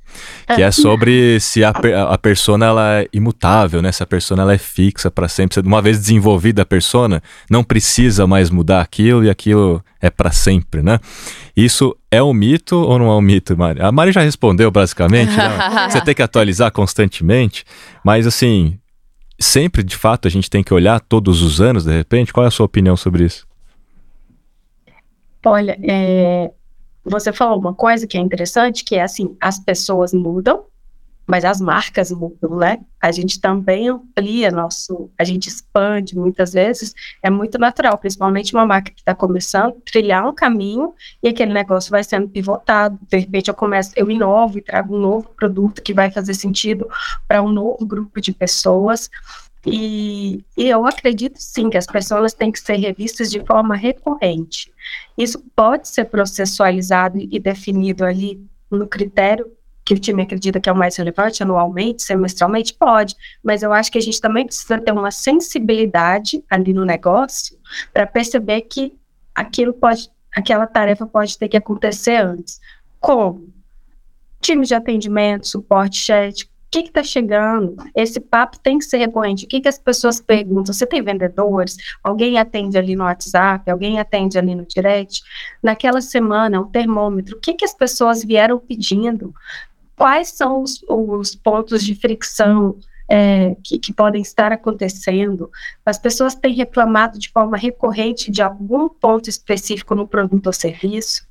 que 0.56 0.62
é 0.62 0.72
sobre 0.72 1.40
se 1.40 1.64
a, 1.64 1.70
a 1.70 2.18
persona 2.18 2.66
ela 2.66 3.02
é 3.02 3.08
imutável, 3.14 3.80
né? 3.80 3.92
Se 3.92 4.02
a 4.02 4.08
persona 4.08 4.42
ela 4.42 4.54
é 4.54 4.58
fixa 4.58 5.12
para 5.12 5.28
sempre. 5.28 5.60
Uma 5.60 5.84
vez 5.84 6.00
desenvolvida 6.00 6.64
a 6.64 6.66
persona, 6.66 7.22
não 7.48 7.64
precisa 7.64 8.26
mais 8.26 8.50
mudar 8.50 8.82
aquilo 8.82 9.24
e 9.24 9.30
aquilo 9.30 9.84
é 10.02 10.10
para 10.10 10.32
sempre, 10.32 10.82
né? 10.82 11.00
Isso 11.56 11.96
é 12.10 12.22
um 12.22 12.34
mito 12.34 12.76
ou 12.76 12.98
não 12.98 13.12
é 13.12 13.16
um 13.16 13.22
mito, 13.22 13.56
Mari? 13.56 13.80
A 13.80 13.92
Mari 13.92 14.12
já 14.12 14.22
respondeu 14.22 14.72
basicamente, 14.72 15.32
né? 15.36 15.58
Você 15.92 16.02
tem 16.02 16.16
que 16.16 16.24
atualizar 16.24 16.72
constantemente, 16.72 17.64
mas 18.04 18.26
assim, 18.26 18.80
sempre 19.40 19.84
de 19.84 19.96
fato 19.96 20.28
a 20.28 20.32
gente 20.32 20.50
tem 20.50 20.64
que 20.64 20.74
olhar 20.74 21.00
todos 21.00 21.44
os 21.44 21.62
anos, 21.62 21.86
de 21.86 21.92
repente. 21.92 22.34
Qual 22.34 22.44
é 22.44 22.48
a 22.48 22.52
sua 22.52 22.66
opinião 22.66 22.98
sobre 22.98 23.26
isso? 23.26 23.47
Olha, 25.48 25.80
é, 25.82 26.52
você 27.06 27.32
falou 27.32 27.58
uma 27.58 27.74
coisa 27.74 28.06
que 28.06 28.18
é 28.18 28.20
interessante, 28.22 28.84
que 28.84 28.96
é 28.96 29.04
assim, 29.04 29.38
as 29.40 29.58
pessoas 29.58 30.14
mudam, 30.14 30.66
mas 31.26 31.46
as 31.46 31.62
marcas 31.62 32.12
mudam, 32.12 32.58
né? 32.58 32.80
A 33.02 33.14
gente 33.14 33.40
também 33.40 33.88
amplia 33.88 34.52
nosso, 34.52 35.10
a 35.18 35.24
gente 35.24 35.48
expande 35.48 36.18
muitas 36.18 36.52
vezes, 36.52 36.94
é 37.24 37.30
muito 37.30 37.58
natural, 37.58 37.98
principalmente 37.98 38.54
uma 38.54 38.66
marca 38.66 38.92
que 38.92 39.00
está 39.00 39.16
começando, 39.16 39.76
trilhar 39.86 40.28
um 40.28 40.36
caminho 40.36 40.94
e 41.24 41.30
aquele 41.30 41.54
negócio 41.54 41.92
vai 41.92 42.04
sendo 42.04 42.28
pivotado. 42.28 43.00
De 43.10 43.18
repente 43.18 43.48
eu 43.48 43.54
começo, 43.54 43.94
eu 43.96 44.12
inovo 44.12 44.58
e 44.58 44.62
trago 44.62 44.98
um 44.98 45.00
novo 45.00 45.30
produto 45.30 45.82
que 45.82 45.94
vai 45.94 46.12
fazer 46.12 46.34
sentido 46.34 46.90
para 47.26 47.42
um 47.42 47.54
novo 47.54 47.86
grupo 47.86 48.20
de 48.20 48.34
pessoas. 48.34 49.10
E, 49.70 50.46
e, 50.56 50.70
eu 50.70 50.86
acredito 50.86 51.38
sim 51.40 51.70
que 51.70 51.78
as 51.78 51.86
pessoas 51.86 52.34
têm 52.34 52.52
que 52.52 52.60
ser 52.60 52.78
revistas 52.78 53.30
de 53.30 53.44
forma 53.46 53.76
recorrente. 53.76 54.72
Isso 55.18 55.44
pode 55.54 55.90
ser 55.90 56.06
processualizado 56.06 57.18
e 57.20 57.38
definido 57.38 58.06
ali 58.06 58.42
no 58.72 58.88
critério 58.88 59.52
que 59.84 59.94
o 59.94 60.00
time 60.00 60.22
acredita 60.22 60.60
que 60.60 60.70
é 60.70 60.72
o 60.72 60.76
mais 60.76 60.96
relevante, 60.98 61.44
anualmente, 61.44 62.04
semestralmente, 62.04 62.74
pode, 62.74 63.16
mas 63.42 63.64
eu 63.64 63.72
acho 63.72 63.90
que 63.90 63.98
a 63.98 64.02
gente 64.02 64.20
também 64.20 64.46
precisa 64.46 64.78
ter 64.80 64.92
uma 64.92 65.12
sensibilidade 65.12 66.44
ali 66.50 66.74
no 66.74 66.84
negócio 66.84 67.58
para 67.94 68.06
perceber 68.06 68.62
que 68.62 68.94
aquilo 69.34 69.74
pode, 69.74 70.10
aquela 70.36 70.68
tarefa 70.68 71.06
pode 71.06 71.38
ter 71.38 71.48
que 71.48 71.56
acontecer 71.56 72.18
antes. 72.18 72.60
Como? 73.00 73.48
Time 74.42 74.66
de 74.66 74.76
atendimento, 74.76 75.48
suporte 75.48 75.98
chat, 76.00 76.50
que 76.84 76.90
está 76.90 77.04
chegando? 77.04 77.76
Esse 77.96 78.20
papo 78.20 78.60
tem 78.60 78.78
que 78.78 78.86
ser 78.86 78.98
recorrente. 78.98 79.46
O 79.46 79.48
que, 79.48 79.62
que 79.62 79.68
as 79.68 79.78
pessoas 79.78 80.22
perguntam? 80.22 80.74
Você 80.74 80.86
tem 80.86 81.02
vendedores? 81.02 81.78
Alguém 82.04 82.38
atende 82.38 82.78
ali 82.78 82.96
no 82.96 83.04
WhatsApp? 83.04 83.70
Alguém 83.70 84.00
atende 84.00 84.38
ali 84.38 84.56
no 84.56 84.66
direct? 84.66 85.22
Naquela 85.62 86.02
semana, 86.02 86.60
o 86.62 86.66
termômetro, 86.66 87.38
o 87.38 87.40
que, 87.40 87.54
que 87.54 87.66
as 87.66 87.74
pessoas 87.74 88.24
vieram 88.24 88.60
pedindo? 88.60 89.34
Quais 89.96 90.30
são 90.30 90.62
os, 90.62 90.84
os 90.88 91.36
pontos 91.36 91.84
de 91.84 91.96
fricção 91.96 92.78
é, 93.10 93.56
que, 93.64 93.80
que, 93.80 93.94
podem 93.94 94.22
estar 94.22 94.52
acontecendo. 94.52 95.50
As 95.86 95.98
pessoas 95.98 96.36
têm 96.36 96.54
reclamado 96.54 97.18
de 97.18 97.30
forma 97.30 97.56
recorrente 97.56 98.30
de 98.30 98.42
algum 98.42 98.90
ponto 98.90 99.30
específico 99.30 99.96
no 99.96 100.08
produto 100.08 100.48
ou 100.48 100.54
serviço. 100.54 101.26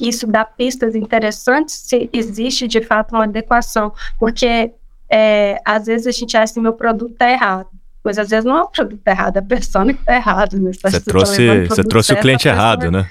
Isso 0.00 0.26
dá 0.26 0.44
pistas 0.44 0.94
interessantes 0.94 1.74
se 1.74 2.08
existe 2.12 2.68
de 2.68 2.80
fato 2.80 3.14
uma 3.14 3.24
adequação, 3.24 3.92
porque 4.18 4.72
é, 5.10 5.60
às 5.64 5.86
vezes 5.86 6.06
a 6.06 6.10
gente 6.10 6.36
acha 6.36 6.54
que 6.54 6.60
meu 6.60 6.72
produto 6.72 7.12
está 7.12 7.30
errado. 7.30 7.68
Pois 8.02 8.18
às 8.18 8.30
vezes 8.30 8.44
não 8.44 8.56
é 8.56 8.62
o 8.62 8.68
produto 8.68 9.06
errado, 9.06 9.36
é 9.36 9.40
a 9.40 9.42
persona 9.42 9.92
que 9.92 10.00
está 10.00 10.16
errada. 10.16 10.56
Né? 10.58 10.72
Você, 10.72 10.90
você 10.90 11.00
trouxe, 11.00 11.66
você 11.66 11.84
trouxe 11.84 12.12
o 12.12 12.20
cliente 12.20 12.48
errado, 12.48 12.90
né? 12.90 13.10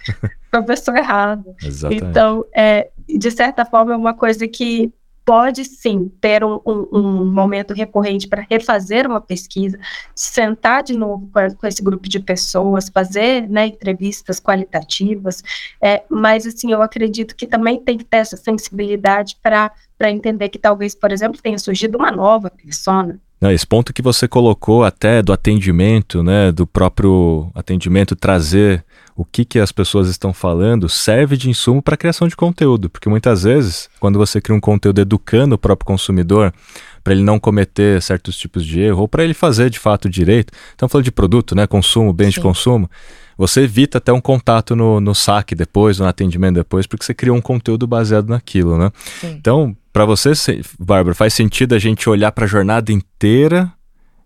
Para 0.50 0.60
a 0.62 0.64
pessoa 0.64 0.98
errada. 0.98 1.56
Exatamente. 1.62 2.04
Então, 2.04 2.46
é, 2.56 2.90
de 3.08 3.32
certa 3.32 3.66
forma, 3.66 3.94
é 3.94 3.98
uma 3.98 4.14
coisa 4.14 4.48
que 4.48 4.92
pode 5.28 5.66
sim 5.66 6.10
ter 6.22 6.42
um, 6.42 6.58
um, 6.66 6.88
um 6.90 7.26
momento 7.26 7.74
recorrente 7.74 8.30
para 8.30 8.48
refazer 8.50 9.06
uma 9.06 9.20
pesquisa, 9.20 9.78
sentar 10.16 10.82
de 10.82 10.98
novo 10.98 11.30
com, 11.34 11.54
com, 11.54 11.68
esse 11.68 11.84
grupo 11.84 12.08
de 12.08 12.18
pessoas, 12.18 12.88
fazer 12.88 13.46
né, 13.50 13.68
entrevistas 13.68 14.40
qualitativas, 14.40 15.44
é, 15.84 16.06
mas 16.10 16.48
assim, 16.48 16.72
eu 16.72 16.82
acredito 16.82 17.36
que 17.36 17.46
também 17.46 17.78
tem 17.78 17.98
que 17.98 18.06
ter 18.06 18.20
essa 18.20 18.38
sensibilidade 18.38 19.38
para 19.44 19.70
entender 20.10 20.48
que 20.48 20.58
talvez, 20.58 20.96
por 20.96 21.12
exemplo, 21.12 21.42
tenha 21.42 21.60
surgido 21.60 21.98
uma 21.98 22.10
nova 22.10 22.50
persona, 22.50 23.20
não, 23.40 23.52
esse 23.52 23.68
ponto 23.68 23.94
que 23.94 24.02
você 24.02 24.28
colocou 24.28 24.84
até 24.84 25.22
do 25.22 25.32
atendimento, 25.32 26.24
né, 26.24 26.52
do 26.52 26.66
próprio 26.66 27.52
atendimento 27.54 28.16
trazer 28.16 28.84
o 29.16 29.24
que, 29.24 29.46
que 29.46 29.60
as 29.60 29.72
pessoas 29.72 30.10
estão 30.10 30.34
falando, 30.34 30.90
serve 30.90 31.38
de 31.38 31.50
insumo 31.50 31.82
para 31.82 31.96
a 31.96 31.98
criação 31.98 32.28
de 32.28 32.36
conteúdo, 32.36 32.90
porque 32.90 33.10
muitas 33.10 33.44
vezes, 33.44 33.90
quando 34.00 34.18
você 34.18 34.40
cria 34.42 34.56
um 34.56 34.60
conteúdo 34.60 35.02
educando 35.02 35.56
o 35.56 35.58
próprio 35.58 35.86
consumidor, 35.86 36.54
para 37.04 37.14
ele 37.14 37.24
não 37.24 37.40
cometer 37.40 38.02
certos 38.02 38.38
tipos 38.38 38.66
de 38.66 38.80
erro, 38.80 39.02
ou 39.02 39.08
para 39.08 39.24
ele 39.24 39.34
fazer 39.34 39.70
de 39.70 39.80
fato 39.80 40.10
direito, 40.10 40.52
estamos 40.72 40.92
falando 40.92 41.06
de 41.06 41.12
produto, 41.12 41.56
né, 41.56 41.66
consumo, 41.66 42.14
bens 42.14 42.34
Sim. 42.34 42.40
de 42.40 42.42
consumo, 42.42 42.90
você 43.38 43.62
evita 43.62 44.00
até 44.00 44.12
um 44.12 44.20
contato 44.20 44.76
no, 44.76 45.00
no 45.00 45.14
saque 45.14 45.54
depois, 45.54 46.00
no 46.00 46.08
atendimento 46.08 46.56
depois, 46.56 46.88
porque 46.88 47.06
você 47.06 47.14
criou 47.14 47.38
um 47.38 47.42
conteúdo 47.42 47.86
baseado 47.86 48.30
naquilo, 48.30 48.78
né? 48.78 48.92
Sim. 49.22 49.36
Então, 49.40 49.78
para 49.94 50.06
você, 50.06 50.32
Bárbara, 50.80 51.14
faz 51.14 51.34
sentido 51.34 51.76
a 51.76 51.80
gente 51.80 52.10
olhar 52.10 52.32
para 52.32 52.46
a 52.46 52.48
jornada 52.48 52.92
inteira 52.92 53.72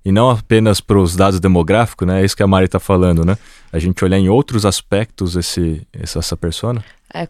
e 0.03 0.11
não 0.11 0.29
apenas 0.29 0.81
para 0.81 0.97
os 0.97 1.15
dados 1.15 1.39
demográficos, 1.39 2.07
né? 2.07 2.21
É 2.21 2.25
isso 2.25 2.35
que 2.35 2.43
a 2.43 2.47
Mari 2.47 2.65
está 2.65 2.79
falando, 2.79 3.25
né? 3.25 3.37
A 3.71 3.79
gente 3.79 4.03
olhar 4.03 4.17
em 4.17 4.29
outros 4.29 4.65
aspectos 4.65 5.35
esse, 5.35 5.85
essa, 5.93 6.19
essa 6.19 6.37
persona. 6.37 6.83
É, 7.13 7.27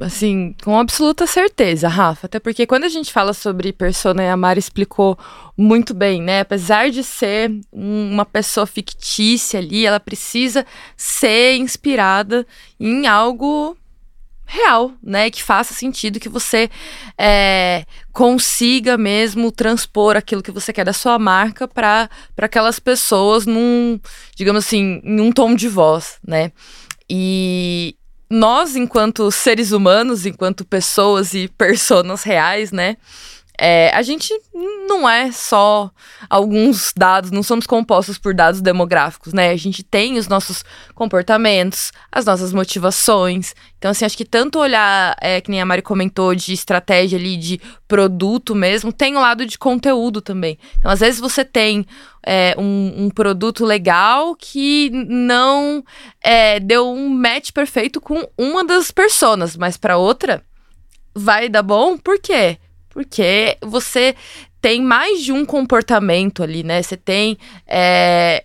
Assim, 0.00 0.56
com 0.64 0.76
absoluta 0.76 1.24
certeza, 1.24 1.86
Rafa. 1.86 2.26
Até 2.26 2.40
porque 2.40 2.66
quando 2.66 2.84
a 2.84 2.88
gente 2.88 3.12
fala 3.12 3.32
sobre 3.32 3.72
persona, 3.72 4.32
a 4.32 4.36
Mari 4.36 4.58
explicou 4.58 5.16
muito 5.56 5.94
bem, 5.94 6.20
né? 6.20 6.40
Apesar 6.40 6.90
de 6.90 7.04
ser 7.04 7.52
uma 7.72 8.24
pessoa 8.24 8.66
fictícia 8.66 9.60
ali, 9.60 9.86
ela 9.86 10.00
precisa 10.00 10.66
ser 10.96 11.54
inspirada 11.56 12.44
em 12.80 13.06
algo 13.06 13.76
real, 14.44 14.92
né? 15.00 15.30
Que 15.30 15.42
faça 15.42 15.72
sentido, 15.74 16.18
que 16.18 16.28
você 16.28 16.68
é, 17.16 17.84
consiga 18.12 18.98
mesmo 18.98 19.52
transpor 19.52 20.16
aquilo 20.16 20.42
que 20.42 20.50
você 20.50 20.72
quer 20.72 20.84
da 20.84 20.92
sua 20.92 21.20
marca 21.20 21.68
para 21.68 22.08
aquelas 22.36 22.80
pessoas 22.80 23.46
num, 23.46 24.00
digamos 24.34 24.66
assim, 24.66 25.00
em 25.04 25.20
um 25.20 25.30
tom 25.30 25.54
de 25.54 25.68
voz, 25.68 26.18
né? 26.26 26.50
E, 27.08 27.96
nós, 28.30 28.76
enquanto 28.76 29.30
seres 29.30 29.72
humanos, 29.72 30.26
enquanto 30.26 30.64
pessoas 30.64 31.34
e 31.34 31.48
personas 31.56 32.22
reais, 32.22 32.72
né? 32.72 32.96
É, 33.56 33.90
a 33.94 34.02
gente 34.02 34.34
não 34.88 35.08
é 35.08 35.30
só 35.30 35.88
alguns 36.28 36.92
dados, 36.96 37.30
não 37.30 37.42
somos 37.42 37.66
compostos 37.66 38.18
por 38.18 38.34
dados 38.34 38.60
demográficos, 38.60 39.32
né? 39.32 39.50
A 39.50 39.56
gente 39.56 39.84
tem 39.84 40.18
os 40.18 40.26
nossos 40.26 40.64
comportamentos, 40.92 41.92
as 42.10 42.24
nossas 42.24 42.52
motivações. 42.52 43.54
Então, 43.78 43.92
assim, 43.92 44.04
acho 44.04 44.16
que 44.16 44.24
tanto 44.24 44.58
olhar, 44.58 45.16
é, 45.20 45.40
que 45.40 45.52
nem 45.52 45.60
a 45.60 45.66
Mari 45.66 45.82
comentou, 45.82 46.34
de 46.34 46.52
estratégia 46.52 47.16
ali, 47.16 47.36
de 47.36 47.60
produto 47.86 48.56
mesmo, 48.56 48.92
tem 48.92 49.16
o 49.16 49.20
lado 49.20 49.46
de 49.46 49.56
conteúdo 49.56 50.20
também. 50.20 50.58
Então, 50.78 50.90
às 50.90 50.98
vezes 50.98 51.20
você 51.20 51.44
tem 51.44 51.86
é, 52.26 52.56
um, 52.58 53.04
um, 53.04 53.10
produto 53.10 53.64
legal 53.64 54.34
que 54.34 54.90
não 54.90 55.84
é, 56.20 56.58
deu 56.58 56.90
um 56.90 57.08
match 57.08 57.52
perfeito 57.52 58.00
com 58.00 58.28
uma 58.36 58.64
das 58.64 58.90
personas, 58.90 59.56
mas 59.56 59.76
para 59.76 59.96
outra 59.96 60.42
vai 61.14 61.48
dar 61.48 61.62
bom, 61.62 61.96
por 61.96 62.18
quê? 62.18 62.58
Porque 62.94 63.58
você 63.60 64.14
tem 64.62 64.80
mais 64.80 65.22
de 65.22 65.32
um 65.32 65.44
comportamento 65.44 66.42
ali, 66.42 66.62
né? 66.62 66.80
Você 66.80 66.96
tem 66.96 67.36
é, 67.66 68.44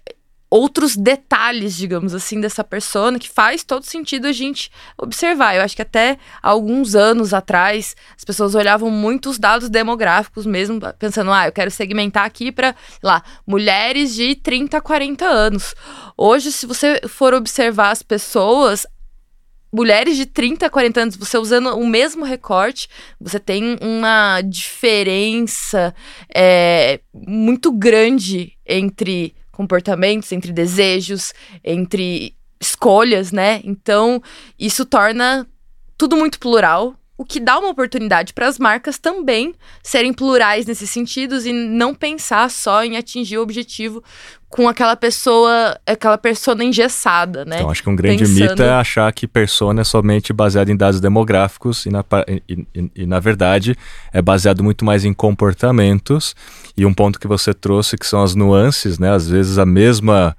outros 0.50 0.98
detalhes, 0.98 1.76
digamos 1.78 2.16
assim, 2.16 2.42
dessa 2.42 2.64
persona 2.64 3.20
que 3.20 3.30
faz 3.30 3.64
todo 3.64 3.86
sentido 3.86 4.26
a 4.26 4.32
gente 4.32 4.72
observar. 4.98 5.56
Eu 5.56 5.62
acho 5.62 5.76
que 5.76 5.82
até 5.82 6.18
alguns 6.42 6.96
anos 6.96 7.34
atrás 7.34 7.96
as 8.18 8.26
pessoas 8.26 8.56
olhavam 8.56 8.90
muito 8.90 9.30
os 9.30 9.38
dados 9.38 9.70
demográficos 9.70 10.46
mesmo, 10.46 10.80
pensando, 10.98 11.32
ah, 11.32 11.48
eu 11.48 11.52
quero 11.52 11.70
segmentar 11.70 12.26
aqui 12.26 12.52
para, 12.52 12.76
lá, 13.04 13.24
mulheres 13.46 14.16
de 14.16 14.36
30 14.36 14.78
a 14.78 14.82
40 14.82 15.26
anos. 15.26 15.76
Hoje, 16.18 16.52
se 16.52 16.66
você 16.66 17.00
for 17.08 17.34
observar 17.34 17.92
as 17.92 18.02
pessoas, 18.02 18.88
mulheres 19.72 20.18
de 20.18 20.26
30 20.26 20.70
40 20.70 21.02
anos, 21.02 21.16
você 21.16 21.38
usando 21.38 21.70
o 21.78 21.88
mesmo 21.88 22.26
recorte, 22.26 22.88
você 23.20 23.40
tem 23.40 23.78
uma 23.82 24.42
diferença 24.42 25.94
é, 26.34 27.00
muito 27.14 27.72
grande 27.72 28.54
entre 28.66 29.34
comportamentos, 29.52 30.32
entre 30.32 30.52
desejos, 30.52 31.34
entre 31.64 32.36
escolhas, 32.60 33.32
né? 33.32 33.62
Então, 33.64 34.22
isso 34.58 34.86
torna 34.86 35.48
tudo 35.98 36.16
muito 36.16 36.40
plural, 36.40 36.96
o 37.20 37.26
que 37.26 37.38
dá 37.38 37.60
uma 37.60 37.68
oportunidade 37.68 38.34
para 38.34 38.48
as 38.48 38.58
marcas 38.58 38.98
também 38.98 39.54
serem 39.84 40.14
plurais 40.14 40.66
nesses 40.66 40.90
sentidos 40.90 41.46
e 41.46 41.52
não 41.52 41.94
pensar 41.94 42.50
só 42.50 42.82
em 42.82 42.96
atingir 42.96 43.38
o 43.38 43.42
objetivo 43.42 44.02
com 44.48 44.70
aquela 44.70 44.96
pessoa, 44.96 45.78
aquela 45.86 46.18
persona 46.18 46.64
engessada, 46.64 47.44
né? 47.44 47.58
Então, 47.58 47.70
acho 47.70 47.84
que 47.84 47.90
um 47.90 47.96
grande 47.96 48.24
Pensando... 48.24 48.52
mito 48.52 48.64
é 48.64 48.70
achar 48.70 49.12
que 49.12 49.28
persona 49.28 49.82
é 49.82 49.84
somente 49.84 50.32
baseado 50.32 50.70
em 50.70 50.78
dados 50.78 51.02
demográficos 51.02 51.86
e 51.86 51.90
na, 51.90 52.06
e, 52.26 52.66
e, 52.74 52.92
e, 52.96 53.06
na 53.06 53.20
verdade, 53.20 53.76
é 54.14 54.22
baseado 54.22 54.64
muito 54.64 54.86
mais 54.86 55.04
em 55.04 55.14
comportamentos 55.14 56.34
e 56.78 56.86
um 56.86 56.94
ponto 56.94 57.20
que 57.20 57.28
você 57.28 57.54
trouxe 57.54 57.98
que 57.98 58.08
são 58.08 58.24
as 58.24 58.34
nuances, 58.34 58.98
né? 58.98 59.12
Às 59.12 59.28
vezes 59.28 59.58
a 59.58 59.66
mesma 59.66 60.38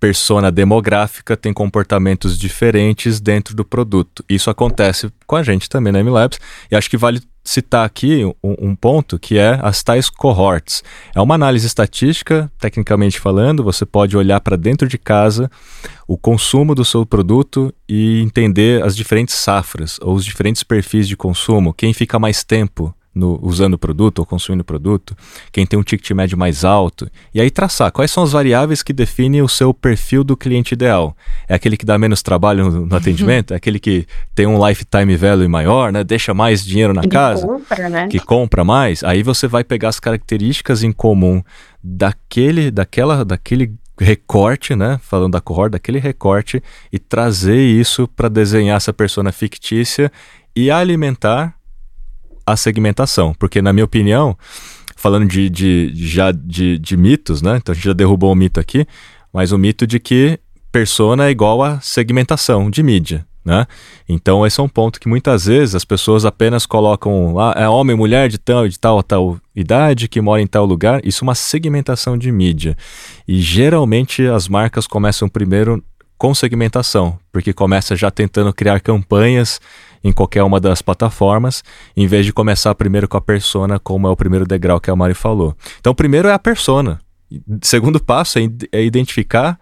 persona 0.00 0.50
demográfica 0.50 1.36
tem 1.36 1.52
comportamentos 1.52 2.38
diferentes 2.38 3.20
dentro 3.20 3.54
do 3.54 3.64
produto. 3.64 4.24
Isso 4.28 4.48
acontece 4.48 5.12
com 5.26 5.36
a 5.36 5.42
gente 5.42 5.68
também 5.68 5.92
na 5.92 6.02
MLabs 6.02 6.40
e 6.70 6.74
acho 6.74 6.88
que 6.88 6.96
vale 6.96 7.20
citar 7.44 7.84
aqui 7.84 8.24
um, 8.24 8.34
um, 8.42 8.74
ponto 8.74 9.18
que 9.18 9.38
é 9.38 9.58
as 9.62 9.82
tais 9.82 10.08
cohorts. 10.08 10.82
É 11.14 11.20
uma 11.20 11.34
análise 11.34 11.66
estatística, 11.66 12.50
tecnicamente 12.58 13.18
falando, 13.18 13.64
você 13.64 13.84
pode 13.84 14.16
olhar 14.16 14.40
para 14.40 14.56
dentro 14.56 14.88
de 14.88 14.98
casa 14.98 15.50
o 16.06 16.16
consumo 16.16 16.74
do 16.74 16.84
seu 16.84 17.04
produto 17.04 17.72
e 17.88 18.20
entender 18.20 18.82
as 18.82 18.96
diferentes 18.96 19.34
safras 19.34 19.98
ou 20.00 20.14
os 20.14 20.24
diferentes 20.24 20.62
perfis 20.62 21.06
de 21.06 21.16
consumo, 21.16 21.74
quem 21.74 21.92
fica 21.92 22.18
mais 22.18 22.44
tempo 22.44 22.94
no, 23.14 23.38
usando 23.42 23.74
o 23.74 23.78
produto 23.78 24.20
ou 24.20 24.26
consumindo 24.26 24.62
o 24.62 24.64
produto, 24.64 25.16
quem 25.50 25.66
tem 25.66 25.78
um 25.78 25.82
ticket 25.82 26.10
médio 26.12 26.38
mais 26.38 26.64
alto, 26.64 27.10
e 27.34 27.40
aí 27.40 27.50
traçar 27.50 27.90
quais 27.90 28.10
são 28.10 28.22
as 28.22 28.32
variáveis 28.32 28.82
que 28.82 28.92
definem 28.92 29.42
o 29.42 29.48
seu 29.48 29.74
perfil 29.74 30.22
do 30.22 30.36
cliente 30.36 30.74
ideal. 30.74 31.16
É 31.48 31.54
aquele 31.54 31.76
que 31.76 31.84
dá 31.84 31.98
menos 31.98 32.22
trabalho 32.22 32.70
no, 32.70 32.86
no 32.86 32.96
atendimento? 32.96 33.52
É 33.52 33.56
aquele 33.56 33.78
que 33.80 34.06
tem 34.34 34.46
um 34.46 34.66
lifetime 34.66 35.16
value 35.16 35.48
maior, 35.48 35.92
né? 35.92 36.04
deixa 36.04 36.32
mais 36.32 36.64
dinheiro 36.64 36.94
na 36.94 37.06
casa, 37.06 37.46
compra, 37.46 37.88
né? 37.88 38.08
que 38.08 38.18
compra 38.18 38.64
mais? 38.64 39.02
Aí 39.02 39.22
você 39.22 39.48
vai 39.48 39.64
pegar 39.64 39.88
as 39.88 39.98
características 39.98 40.82
em 40.82 40.92
comum 40.92 41.42
daquele, 41.82 42.70
daquela, 42.70 43.24
daquele 43.24 43.74
recorte, 43.98 44.74
né? 44.74 44.98
Falando 45.02 45.32
da 45.32 45.40
cohort, 45.40 45.72
daquele 45.72 45.98
recorte 45.98 46.62
e 46.90 46.98
trazer 46.98 47.60
isso 47.60 48.08
para 48.08 48.28
desenhar 48.28 48.76
essa 48.76 48.92
persona 48.92 49.30
fictícia 49.30 50.10
e 50.56 50.70
alimentar 50.70 51.54
a 52.52 52.56
segmentação. 52.56 53.34
Porque, 53.38 53.62
na 53.62 53.72
minha 53.72 53.84
opinião, 53.84 54.36
falando 55.00 55.26
de, 55.26 55.48
de, 55.48 55.92
já 55.94 56.30
de, 56.30 56.78
de 56.78 56.96
mitos, 56.96 57.40
né? 57.40 57.56
Então 57.56 57.72
a 57.72 57.74
gente 57.74 57.86
já 57.86 57.94
derrubou 57.94 58.30
o 58.30 58.34
mito 58.34 58.60
aqui, 58.60 58.86
mas 59.32 59.50
o 59.50 59.58
mito 59.58 59.86
de 59.86 59.98
que 59.98 60.38
persona 60.70 61.26
é 61.26 61.30
igual 61.30 61.62
a 61.62 61.80
segmentação 61.80 62.70
de 62.70 62.82
mídia. 62.82 63.26
Né? 63.42 63.66
Então 64.06 64.46
esse 64.46 64.60
é 64.60 64.62
um 64.62 64.68
ponto 64.68 65.00
que 65.00 65.08
muitas 65.08 65.46
vezes 65.46 65.74
as 65.74 65.86
pessoas 65.86 66.26
apenas 66.26 66.66
colocam 66.66 67.32
lá 67.32 67.54
ah, 67.56 67.62
é 67.62 67.68
homem, 67.68 67.96
mulher 67.96 68.28
de 68.28 68.36
tal, 68.36 68.68
de 68.68 68.78
tal, 68.78 69.02
tal 69.02 69.38
idade 69.56 70.08
que 70.08 70.20
mora 70.20 70.42
em 70.42 70.46
tal 70.46 70.66
lugar. 70.66 71.00
Isso 71.02 71.24
é 71.24 71.26
uma 71.26 71.34
segmentação 71.34 72.18
de 72.18 72.30
mídia 72.30 72.76
e 73.26 73.40
geralmente 73.40 74.26
as 74.26 74.46
marcas 74.46 74.86
começam 74.86 75.26
primeiro 75.26 75.82
com 76.18 76.34
segmentação, 76.34 77.18
porque 77.32 77.54
começa 77.54 77.96
já 77.96 78.10
tentando 78.10 78.52
criar 78.52 78.78
campanhas 78.80 79.58
em 80.02 80.12
qualquer 80.12 80.42
uma 80.42 80.58
das 80.58 80.80
plataformas, 80.82 81.62
em 81.96 82.06
vez 82.06 82.24
de 82.26 82.32
começar 82.32 82.74
primeiro 82.74 83.08
com 83.08 83.16
a 83.16 83.20
persona, 83.20 83.78
como 83.78 84.06
é 84.06 84.10
o 84.10 84.16
primeiro 84.16 84.46
degrau 84.46 84.80
que 84.80 84.90
a 84.90 84.96
Mari 84.96 85.14
falou. 85.14 85.54
Então, 85.78 85.94
primeiro 85.94 86.28
é 86.28 86.32
a 86.32 86.38
persona. 86.38 87.00
Segundo 87.62 88.00
passo 88.00 88.38
é, 88.38 88.42
é 88.72 88.82
identificar, 88.82 89.58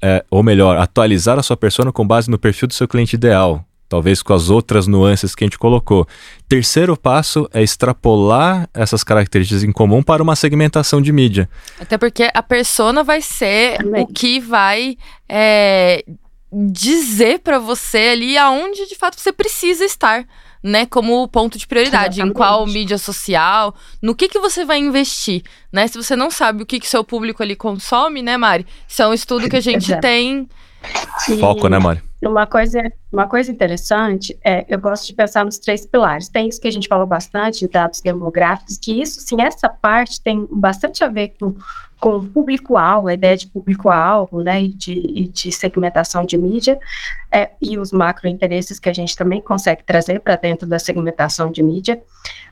é, 0.00 0.24
ou 0.30 0.42
melhor, 0.42 0.76
atualizar 0.76 1.38
a 1.38 1.42
sua 1.42 1.56
persona 1.56 1.90
com 1.90 2.06
base 2.06 2.30
no 2.30 2.38
perfil 2.38 2.68
do 2.68 2.74
seu 2.74 2.86
cliente 2.86 3.16
ideal. 3.16 3.64
talvez 3.88 4.22
com 4.22 4.34
as 4.34 4.50
outras 4.50 4.86
nuances 4.86 5.34
que 5.34 5.44
a 5.44 5.46
gente 5.46 5.58
colocou. 5.58 6.06
Terceiro 6.48 6.96
passo 6.96 7.48
é 7.52 7.62
extrapolar 7.62 8.68
essas 8.74 9.02
características 9.02 9.64
em 9.64 9.72
comum 9.72 10.02
para 10.02 10.22
uma 10.22 10.36
segmentação 10.36 11.00
de 11.00 11.10
mídia. 11.10 11.48
Até 11.80 11.96
porque 11.96 12.28
a 12.32 12.42
persona 12.42 13.02
vai 13.02 13.22
ser 13.22 13.78
Também. 13.78 14.02
o 14.02 14.06
que 14.06 14.40
vai 14.40 14.96
é, 15.28 16.04
dizer 16.52 17.40
para 17.40 17.58
você 17.58 17.98
ali 18.12 18.38
aonde 18.38 18.86
de 18.86 18.94
fato 18.94 19.20
você 19.20 19.32
precisa 19.32 19.84
estar. 19.84 20.26
Né, 20.60 20.86
como 20.86 21.28
ponto 21.28 21.56
de 21.56 21.68
prioridade, 21.68 22.16
Exatamente. 22.16 22.30
em 22.30 22.36
qual 22.36 22.66
mídia 22.66 22.98
social, 22.98 23.76
no 24.02 24.12
que 24.12 24.28
que 24.28 24.40
você 24.40 24.64
vai 24.64 24.80
investir, 24.80 25.44
né? 25.72 25.86
Se 25.86 25.96
você 25.96 26.16
não 26.16 26.32
sabe 26.32 26.64
o 26.64 26.66
que 26.66 26.80
que 26.80 26.88
seu 26.88 27.04
público 27.04 27.44
ali 27.44 27.54
consome, 27.54 28.22
né, 28.22 28.36
Mari? 28.36 28.66
Isso 28.88 29.00
é 29.00 29.06
um 29.06 29.14
estudo 29.14 29.48
que 29.48 29.54
a 29.54 29.60
gente 29.60 29.96
tem 30.00 30.48
Foco, 31.40 31.68
né, 31.68 31.78
Mari? 31.78 32.02
Uma 32.20 32.46
coisa, 32.46 32.92
uma 33.12 33.28
coisa 33.28 33.50
interessante 33.50 34.36
é, 34.44 34.64
eu 34.68 34.78
gosto 34.80 35.06
de 35.06 35.14
pensar 35.14 35.44
nos 35.44 35.58
três 35.58 35.86
pilares. 35.86 36.28
Tem 36.28 36.48
isso 36.48 36.60
que 36.60 36.66
a 36.66 36.72
gente 36.72 36.88
falou 36.88 37.06
bastante, 37.06 37.60
de 37.60 37.68
dados 37.68 38.00
demográficos, 38.00 38.76
que 38.76 39.00
isso, 39.00 39.20
sim, 39.20 39.40
essa 39.40 39.68
parte 39.68 40.20
tem 40.20 40.46
bastante 40.50 41.04
a 41.04 41.08
ver 41.08 41.34
com, 41.38 41.54
com 42.00 42.16
o 42.16 42.26
público-alvo, 42.26 43.06
a 43.06 43.14
ideia 43.14 43.36
de 43.36 43.46
público-alvo, 43.46 44.42
né, 44.42 44.62
e 44.62 44.68
de, 44.68 44.92
e 44.92 45.28
de 45.28 45.52
segmentação 45.52 46.24
de 46.24 46.36
mídia, 46.36 46.76
é, 47.30 47.50
e 47.62 47.78
os 47.78 47.92
macro-interesses 47.92 48.80
que 48.80 48.88
a 48.88 48.92
gente 48.92 49.14
também 49.14 49.40
consegue 49.40 49.84
trazer 49.84 50.20
para 50.20 50.34
dentro 50.34 50.66
da 50.66 50.80
segmentação 50.80 51.52
de 51.52 51.62
mídia, 51.62 52.02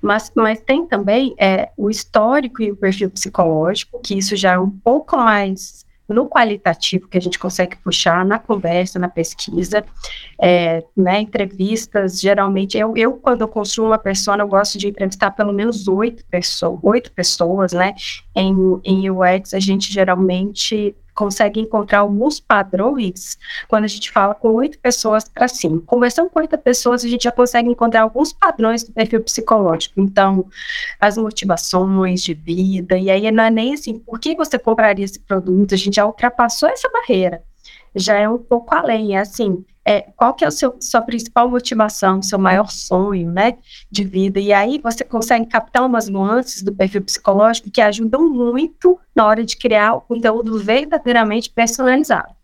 mas, 0.00 0.30
mas 0.33 0.61
tem 0.61 0.87
também 0.87 1.35
é, 1.38 1.71
o 1.76 1.90
histórico 1.90 2.62
e 2.62 2.71
o 2.71 2.76
perfil 2.76 3.11
psicológico, 3.11 4.00
que 4.00 4.16
isso 4.16 4.37
já 4.37 4.52
é 4.52 4.59
um 4.59 4.71
pouco 4.71 5.16
mais 5.16 5.85
no 6.08 6.28
qualitativo 6.28 7.08
que 7.08 7.18
a 7.18 7.20
gente 7.20 7.38
consegue 7.38 7.76
puxar 7.76 8.25
na 8.25 8.38
conversa, 8.38 8.98
na 8.98 9.08
pesquisa, 9.08 9.84
é, 10.40 10.84
né, 10.96 11.20
entrevistas, 11.20 12.20
geralmente, 12.20 12.78
eu, 12.78 12.96
eu 12.96 13.14
quando 13.14 13.40
eu 13.40 13.48
construo 13.48 13.88
uma 13.88 13.98
pessoa, 13.98 14.36
eu 14.36 14.48
gosto 14.48 14.78
de 14.78 14.88
entrevistar 14.88 15.30
pelo 15.32 15.52
menos 15.52 15.88
oito 15.88 16.25
pessoas, 16.26 16.78
oito 16.82 17.12
pessoas, 17.12 17.72
né, 17.72 17.94
em, 18.34 18.54
em 18.84 19.10
UX 19.10 19.54
a 19.54 19.60
gente 19.60 19.92
geralmente 19.92 20.94
consegue 21.16 21.58
encontrar 21.61 22.00
alguns 22.00 22.38
padrões 22.38 23.38
quando 23.66 23.85
a 23.85 23.88
gente 23.88 24.11
fala 24.12 24.35
com 24.35 24.49
oito 24.54 24.78
pessoas 24.78 25.25
para 25.25 25.49
cima. 25.49 25.82
Conversando 25.87 26.30
com 26.30 26.38
oito 26.38 26.56
pessoas, 26.58 27.04
a 27.04 27.08
gente 27.08 27.25
já 27.25 27.32
consegue 27.32 27.68
encontrar 27.68 28.02
alguns 28.02 28.32
padrões 28.32 28.85
do 28.85 28.92
perfil 28.92 29.23
psicológico. 29.23 30.00
Então, 30.00 30.46
as 31.00 31.16
motivações 31.16 32.23
de 32.23 32.35
vida, 32.35 32.99
e 32.99 33.11
aí 33.11 33.30
não 33.32 33.44
é 33.44 33.50
nem 33.50 33.75
assim, 33.75 33.99
por 33.99 34.20
que 34.20 34.37
você 34.37 34.58
compraria 34.58 35.04
esse 35.04 35.18
produto? 35.18 35.75
A 35.75 35.78
gente 35.78 35.96
já 35.96 36.06
ultrapassou 36.06 36.68
essa 36.68 36.88
barreira. 36.90 37.42
Já 37.96 38.18
é 38.18 38.28
um 38.28 38.38
pouco 38.38 38.74
além, 38.74 39.16
é 39.16 39.20
assim, 39.20 39.64
é, 39.86 40.02
qual 40.16 40.34
que 40.34 40.44
é 40.44 40.48
a 40.48 40.50
sua 40.50 41.02
principal 41.02 41.48
motivação, 41.48 42.20
seu 42.20 42.38
maior 42.38 42.68
sonho, 42.70 43.30
né, 43.30 43.56
de 43.90 44.04
vida. 44.04 44.40
E 44.40 44.52
aí 44.52 44.80
você 44.82 45.04
consegue 45.04 45.46
captar 45.46 45.86
umas 45.86 46.08
nuances 46.08 46.62
do 46.62 46.74
perfil 46.74 47.02
psicológico 47.02 47.70
que 47.70 47.80
ajudam 47.80 48.28
muito 48.28 48.98
na 49.14 49.24
hora 49.24 49.44
de 49.44 49.56
criar 49.56 49.94
o 49.94 50.00
conteúdo 50.00 50.58
verdadeiramente 50.58 51.48
personalizado. 51.50 52.34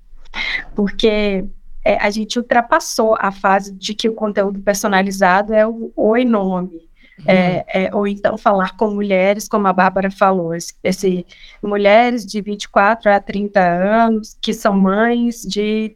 Porque 0.74 1.44
é, 1.84 1.96
a 1.96 2.10
gente 2.10 2.38
ultrapassou 2.38 3.16
a 3.18 3.32
fase 3.32 3.72
de 3.72 3.92
que 3.92 4.08
o 4.08 4.14
conteúdo 4.14 4.60
personalizado 4.60 5.52
é 5.52 5.66
o 5.66 5.92
oi 5.96 6.24
nome. 6.24 6.88
É, 7.26 7.84
é, 7.84 7.94
ou 7.94 8.06
então 8.06 8.36
falar 8.36 8.76
com 8.76 8.90
mulheres, 8.90 9.46
como 9.46 9.68
a 9.68 9.72
Bárbara 9.72 10.10
falou, 10.10 10.54
esse, 10.54 10.74
esse, 10.82 11.26
mulheres 11.62 12.26
de 12.26 12.40
24 12.40 13.12
a 13.12 13.20
30 13.20 13.60
anos 13.60 14.36
que 14.40 14.52
são 14.52 14.74
mães 14.74 15.42
de 15.42 15.94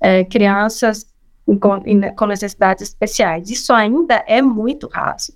é, 0.00 0.24
crianças 0.24 1.06
com, 1.46 1.80
com 2.16 2.26
necessidades 2.26 2.88
especiais. 2.88 3.50
Isso 3.50 3.72
ainda 3.72 4.24
é 4.26 4.40
muito 4.40 4.88
raso. 4.88 5.32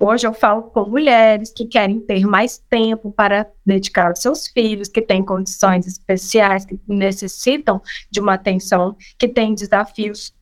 Hoje 0.00 0.28
eu 0.28 0.32
falo 0.32 0.62
com 0.62 0.88
mulheres 0.88 1.50
que 1.50 1.66
querem 1.66 1.98
ter 1.98 2.24
mais 2.24 2.58
tempo 2.70 3.10
para 3.10 3.50
dedicar 3.66 4.08
aos 4.08 4.20
seus 4.20 4.46
filhos, 4.46 4.88
que 4.88 5.02
têm 5.02 5.24
condições 5.24 5.88
especiais, 5.88 6.64
que 6.64 6.78
necessitam 6.86 7.82
de 8.08 8.20
uma 8.20 8.34
atenção, 8.34 8.96
que 9.18 9.26
têm 9.26 9.54
desafios, 9.54 10.32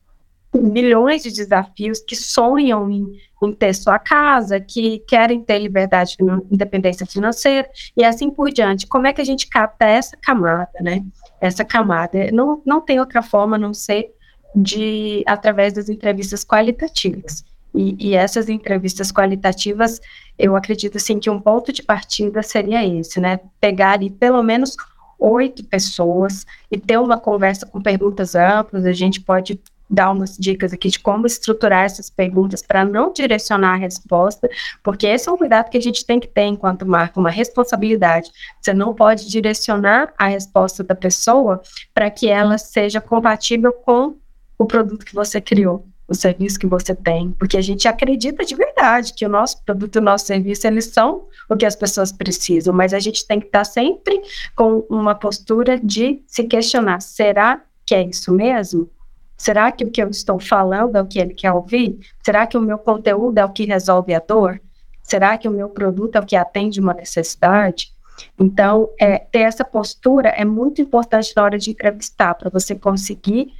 milhões 0.53 1.23
de 1.23 1.31
desafios, 1.31 1.99
que 1.99 2.15
sonham 2.15 2.89
em, 2.91 3.07
em 3.43 3.53
ter 3.53 3.73
sua 3.73 3.99
casa, 3.99 4.59
que 4.59 4.99
querem 4.99 5.41
ter 5.41 5.59
liberdade, 5.59 6.17
independência 6.51 7.05
financeira 7.05 7.69
e 7.95 8.03
assim 8.03 8.31
por 8.31 8.51
diante. 8.51 8.87
Como 8.87 9.05
é 9.05 9.13
que 9.13 9.21
a 9.21 9.25
gente 9.25 9.47
capta 9.47 9.85
essa 9.85 10.17
camada, 10.17 10.71
né? 10.81 11.03
essa 11.39 11.63
camada. 11.63 12.31
Não, 12.31 12.61
não 12.65 12.81
tem 12.81 12.99
outra 12.99 13.21
forma 13.21 13.55
a 13.55 13.59
não 13.59 13.73
ser 13.73 14.13
de 14.55 15.23
através 15.27 15.73
das 15.73 15.89
entrevistas 15.89 16.43
qualitativas. 16.43 17.45
E, 17.73 17.95
e, 17.99 18.15
essas 18.15 18.49
entrevistas 18.49 19.11
qualitativas, 19.11 20.01
eu 20.39 20.55
acredito 20.55 20.97
assim 20.97 21.19
que 21.19 21.29
um 21.29 21.39
ponto 21.39 21.71
de 21.71 21.83
partida 21.83 22.41
seria 22.41 22.83
esse, 22.85 23.19
né? 23.19 23.39
Pegar 23.59 23.91
ali 23.91 24.09
pelo 24.09 24.41
menos 24.41 24.75
oito 25.19 25.63
pessoas 25.63 26.45
e 26.71 26.77
ter 26.77 26.97
uma 26.97 27.19
conversa 27.19 27.65
com 27.65 27.81
perguntas 27.81 28.33
amplas. 28.33 28.85
A 28.85 28.93
gente 28.93 29.21
pode 29.21 29.59
dar 29.89 30.11
umas 30.11 30.37
dicas 30.37 30.73
aqui 30.73 30.89
de 30.89 30.99
como 30.99 31.25
estruturar 31.25 31.85
essas 31.85 32.09
perguntas 32.09 32.61
para 32.61 32.83
não 32.83 33.11
direcionar 33.11 33.73
a 33.73 33.77
resposta, 33.77 34.49
porque 34.83 35.07
esse 35.07 35.29
é 35.29 35.31
um 35.31 35.37
cuidado 35.37 35.69
que 35.69 35.77
a 35.77 35.81
gente 35.81 36.05
tem 36.05 36.19
que 36.19 36.27
ter 36.27 36.43
enquanto 36.43 36.85
marca, 36.85 37.19
uma 37.19 37.29
responsabilidade. 37.29 38.29
Você 38.61 38.73
não 38.73 38.93
pode 38.93 39.29
direcionar 39.29 40.13
a 40.17 40.27
resposta 40.27 40.83
da 40.83 40.95
pessoa 40.95 41.61
para 41.93 42.09
que 42.09 42.27
ela 42.27 42.57
seja 42.57 42.99
compatível 42.99 43.71
com 43.71 44.15
o 44.57 44.65
produto 44.65 45.05
que 45.05 45.13
você 45.13 45.39
criou, 45.39 45.85
o 46.07 46.15
serviço 46.15 46.59
que 46.59 46.67
você 46.67 46.95
tem, 46.95 47.31
porque 47.31 47.57
a 47.57 47.61
gente 47.61 47.87
acredita 47.87 48.43
de 48.43 48.55
verdade 48.55 49.13
que 49.13 49.25
o 49.25 49.29
nosso 49.29 49.63
produto 49.63 49.97
e 49.97 49.99
o 49.99 50.01
nosso 50.01 50.25
serviço, 50.25 50.65
eles 50.65 50.85
são 50.85 51.27
o 51.49 51.55
que 51.55 51.65
as 51.65 51.75
pessoas 51.75 52.11
precisam, 52.11 52.73
mas 52.73 52.93
a 52.93 52.99
gente 52.99 53.25
tem 53.27 53.39
que 53.39 53.47
estar 53.47 53.65
sempre 53.65 54.21
com 54.55 54.85
uma 54.89 55.13
postura 55.13 55.79
de 55.79 56.21
se 56.25 56.43
questionar, 56.45 57.01
será 57.01 57.61
que 57.85 57.93
é 57.93 58.03
isso 58.03 58.33
mesmo? 58.33 58.89
Será 59.37 59.71
que 59.71 59.83
o 59.83 59.91
que 59.91 60.01
eu 60.01 60.09
estou 60.09 60.39
falando 60.39 60.95
é 60.95 61.01
o 61.01 61.05
que 61.05 61.19
ele 61.19 61.33
quer 61.33 61.51
ouvir? 61.51 61.99
Será 62.25 62.47
que 62.47 62.57
o 62.57 62.61
meu 62.61 62.77
conteúdo 62.77 63.37
é 63.37 63.45
o 63.45 63.51
que 63.51 63.65
resolve 63.65 64.13
a 64.13 64.19
dor? 64.19 64.59
Será 65.03 65.37
que 65.37 65.47
o 65.47 65.51
meu 65.51 65.69
produto 65.69 66.15
é 66.15 66.19
o 66.19 66.25
que 66.25 66.35
atende 66.35 66.81
uma 66.81 66.93
necessidade? 66.93 67.93
Então, 68.37 68.89
é, 68.99 69.19
ter 69.19 69.41
essa 69.41 69.63
postura 69.63 70.29
é 70.29 70.43
muito 70.43 70.81
importante 70.81 71.31
na 71.35 71.43
hora 71.43 71.57
de 71.57 71.69
entrevistar, 71.69 72.33
para 72.33 72.49
você 72.49 72.75
conseguir 72.75 73.53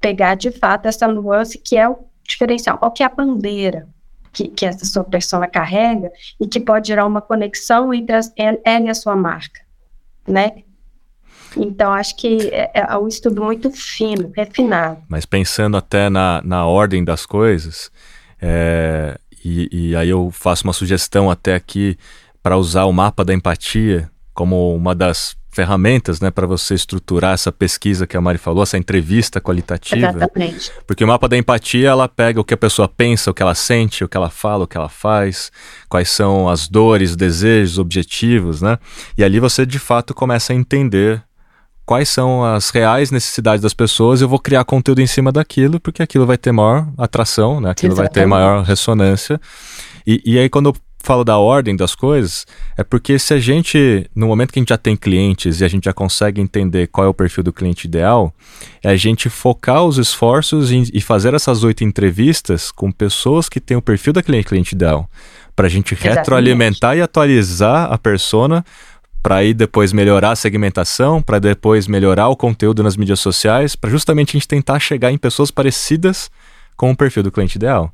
pegar 0.00 0.36
de 0.36 0.52
fato 0.52 0.86
essa 0.86 1.08
nuance 1.08 1.58
que 1.58 1.76
é 1.76 1.88
o 1.88 1.98
diferencial. 2.22 2.78
Qual 2.78 2.92
que 2.92 3.02
é 3.02 3.06
a 3.06 3.10
bandeira 3.10 3.88
que, 4.32 4.48
que 4.48 4.66
essa 4.66 4.84
sua 4.84 5.02
persona 5.02 5.48
carrega 5.48 6.12
e 6.40 6.46
que 6.46 6.60
pode 6.60 6.88
gerar 6.88 7.06
uma 7.06 7.20
conexão 7.20 7.92
entre 7.92 8.14
as, 8.14 8.32
ela 8.36 8.86
e 8.86 8.88
a 8.88 8.94
sua 8.94 9.16
marca, 9.16 9.60
né? 10.26 10.62
Então, 11.56 11.92
acho 11.92 12.16
que 12.16 12.48
é, 12.52 12.70
é 12.74 12.96
um 12.96 13.08
estudo 13.08 13.42
muito 13.42 13.70
fino, 13.70 14.30
refinado. 14.34 14.98
Mas 15.08 15.26
pensando 15.26 15.76
até 15.76 16.08
na, 16.08 16.40
na 16.44 16.66
ordem 16.66 17.04
das 17.04 17.26
coisas, 17.26 17.90
é, 18.40 19.18
e, 19.44 19.68
e 19.90 19.96
aí 19.96 20.08
eu 20.08 20.30
faço 20.30 20.64
uma 20.64 20.72
sugestão 20.72 21.30
até 21.30 21.54
aqui 21.54 21.96
para 22.42 22.56
usar 22.56 22.84
o 22.84 22.92
mapa 22.92 23.24
da 23.24 23.34
empatia 23.34 24.10
como 24.34 24.74
uma 24.74 24.94
das 24.94 25.36
ferramentas 25.56 26.20
né, 26.20 26.30
para 26.30 26.46
você 26.46 26.74
estruturar 26.74 27.32
essa 27.32 27.50
pesquisa 27.50 28.06
que 28.06 28.14
a 28.14 28.20
Mari 28.20 28.36
falou, 28.36 28.62
essa 28.62 28.76
entrevista 28.76 29.40
qualitativa. 29.40 30.10
Exatamente. 30.10 30.70
Porque 30.86 31.02
o 31.02 31.06
mapa 31.06 31.26
da 31.26 31.38
empatia, 31.38 31.88
ela 31.88 32.06
pega 32.06 32.38
o 32.38 32.44
que 32.44 32.52
a 32.52 32.58
pessoa 32.58 32.86
pensa, 32.86 33.30
o 33.30 33.34
que 33.34 33.42
ela 33.42 33.54
sente, 33.54 34.04
o 34.04 34.08
que 34.08 34.16
ela 34.18 34.28
fala, 34.28 34.64
o 34.64 34.66
que 34.66 34.76
ela 34.76 34.90
faz, 34.90 35.50
quais 35.88 36.10
são 36.10 36.46
as 36.46 36.68
dores, 36.68 37.16
desejos, 37.16 37.78
objetivos, 37.78 38.60
né? 38.60 38.78
E 39.16 39.24
ali 39.24 39.40
você 39.40 39.64
de 39.64 39.78
fato 39.78 40.12
começa 40.12 40.52
a 40.52 40.56
entender 40.56 41.24
quais 41.86 42.08
são 42.08 42.44
as 42.44 42.70
reais 42.70 43.12
necessidades 43.12 43.62
das 43.62 43.72
pessoas, 43.72 44.20
eu 44.20 44.28
vou 44.28 44.40
criar 44.40 44.64
conteúdo 44.64 45.00
em 45.00 45.06
cima 45.06 45.30
daquilo, 45.30 45.78
porque 45.78 46.02
aquilo 46.02 46.26
vai 46.26 46.36
ter 46.36 46.50
maior 46.50 46.88
atração, 46.98 47.60
né? 47.60 47.70
Aquilo 47.70 47.92
Exatamente. 47.92 48.14
vai 48.14 48.22
ter 48.22 48.26
maior 48.26 48.64
ressonância. 48.64 49.40
E, 50.04 50.20
e 50.24 50.38
aí, 50.38 50.48
quando 50.48 50.70
eu 50.70 50.76
falo 51.06 51.22
da 51.22 51.38
ordem 51.38 51.76
das 51.76 51.94
coisas, 51.94 52.44
é 52.76 52.82
porque 52.82 53.16
se 53.16 53.32
a 53.32 53.38
gente, 53.38 54.10
no 54.14 54.26
momento 54.26 54.52
que 54.52 54.58
a 54.58 54.60
gente 54.62 54.70
já 54.70 54.76
tem 54.76 54.96
clientes 54.96 55.60
e 55.60 55.64
a 55.64 55.68
gente 55.68 55.84
já 55.84 55.92
consegue 55.92 56.40
entender 56.40 56.88
qual 56.88 57.06
é 57.06 57.08
o 57.08 57.14
perfil 57.14 57.44
do 57.44 57.52
cliente 57.52 57.86
ideal, 57.86 58.34
é 58.82 58.90
a 58.90 58.96
gente 58.96 59.30
focar 59.30 59.84
os 59.84 59.98
esforços 59.98 60.72
em, 60.72 60.82
e 60.92 61.00
fazer 61.00 61.32
essas 61.32 61.62
oito 61.62 61.84
entrevistas 61.84 62.72
com 62.72 62.90
pessoas 62.90 63.48
que 63.48 63.60
têm 63.60 63.76
o 63.76 63.82
perfil 63.82 64.12
da 64.12 64.22
cliente, 64.22 64.48
cliente 64.48 64.74
ideal. 64.74 65.08
Para 65.54 65.68
a 65.68 65.70
gente 65.70 65.94
Exatamente. 65.94 66.18
retroalimentar 66.18 66.96
e 66.96 67.00
atualizar 67.00 67.90
a 67.90 67.96
persona 67.96 68.64
para 69.26 69.38
aí 69.38 69.52
depois 69.52 69.92
melhorar 69.92 70.30
a 70.30 70.36
segmentação, 70.36 71.20
para 71.20 71.40
depois 71.40 71.88
melhorar 71.88 72.28
o 72.28 72.36
conteúdo 72.36 72.80
nas 72.80 72.96
mídias 72.96 73.18
sociais, 73.18 73.74
para 73.74 73.90
justamente 73.90 74.30
a 74.30 74.32
gente 74.34 74.46
tentar 74.46 74.78
chegar 74.78 75.10
em 75.10 75.18
pessoas 75.18 75.50
parecidas 75.50 76.30
com 76.76 76.92
o 76.92 76.96
perfil 76.96 77.24
do 77.24 77.32
cliente 77.32 77.56
ideal. 77.56 77.92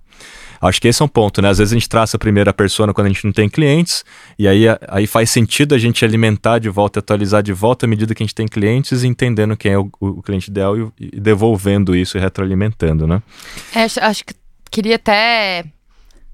Acho 0.60 0.78
que 0.78 0.88
esse 0.88 1.00
é 1.00 1.04
um 1.06 1.08
ponto, 1.08 1.40
né? 1.40 1.48
Às 1.48 1.56
vezes 1.56 1.72
a 1.72 1.76
gente 1.76 1.88
traça 1.88 2.18
a 2.18 2.20
primeira 2.20 2.52
persona 2.52 2.92
quando 2.92 3.06
a 3.06 3.08
gente 3.08 3.24
não 3.24 3.32
tem 3.32 3.48
clientes, 3.48 4.04
e 4.38 4.46
aí, 4.46 4.64
aí 4.86 5.06
faz 5.06 5.30
sentido 5.30 5.74
a 5.74 5.78
gente 5.78 6.04
alimentar 6.04 6.58
de 6.58 6.68
volta, 6.68 6.98
atualizar 6.98 7.42
de 7.42 7.54
volta 7.54 7.86
à 7.86 7.88
medida 7.88 8.14
que 8.14 8.22
a 8.22 8.26
gente 8.26 8.34
tem 8.34 8.46
clientes, 8.46 9.02
entendendo 9.02 9.56
quem 9.56 9.72
é 9.72 9.78
o, 9.78 9.90
o 10.00 10.22
cliente 10.22 10.50
ideal 10.50 10.76
e, 10.76 10.92
e, 11.00 11.18
devolvendo 11.18 11.96
isso 11.96 12.18
e 12.18 12.20
retroalimentando, 12.20 13.06
né? 13.06 13.22
É, 13.74 13.84
acho 13.84 14.22
que 14.22 14.34
queria 14.70 14.96
até 14.96 15.64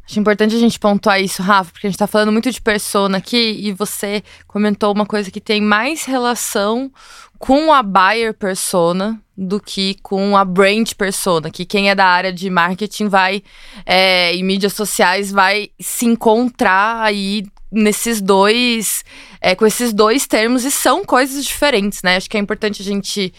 Acho 0.09 0.18
importante 0.18 0.57
a 0.57 0.59
gente 0.59 0.81
pontuar 0.81 1.21
isso, 1.21 1.42
Rafa, 1.42 1.71
porque 1.71 1.87
a 1.87 1.90
gente 1.90 1.97
está 1.97 2.07
falando 2.07 2.33
muito 2.33 2.51
de 2.51 2.62
persona 2.62 3.18
aqui 3.18 3.59
e 3.61 3.73
você 3.73 4.23
comentou 4.47 4.90
uma 4.90 5.05
coisa 5.05 5.31
que 5.31 5.38
tem 5.38 5.61
mais 5.61 6.07
relação 6.07 6.90
com 7.38 7.75
a 7.75 7.83
buyer 7.83 8.33
persona 8.33 9.21
do 9.37 9.61
que 9.61 9.97
com 10.03 10.35
a 10.35 10.47
brand 10.47 10.94
persona, 10.94 11.51
que 11.51 11.66
quem 11.66 11.90
é 11.90 11.94
da 11.94 12.07
área 12.07 12.33
de 12.33 12.49
marketing 12.49 13.09
vai 13.09 13.42
é, 13.85 14.35
e 14.35 14.42
mídias 14.42 14.73
sociais 14.73 15.31
vai 15.31 15.68
se 15.79 16.07
encontrar 16.07 17.03
aí 17.03 17.44
nesses 17.71 18.23
dois, 18.23 19.05
é, 19.42 19.55
com 19.55 19.66
esses 19.66 19.92
dois 19.92 20.27
termos 20.27 20.64
e 20.64 20.71
são 20.71 21.05
coisas 21.05 21.44
diferentes, 21.44 22.03
né? 22.03 22.16
Acho 22.16 22.31
que 22.31 22.38
é 22.38 22.40
importante 22.40 22.81
a 22.81 22.85
gente 22.85 23.31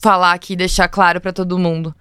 falar 0.00 0.34
aqui 0.34 0.52
e 0.52 0.56
deixar 0.56 0.86
claro 0.86 1.20
para 1.20 1.32
todo 1.32 1.58
mundo. 1.58 1.92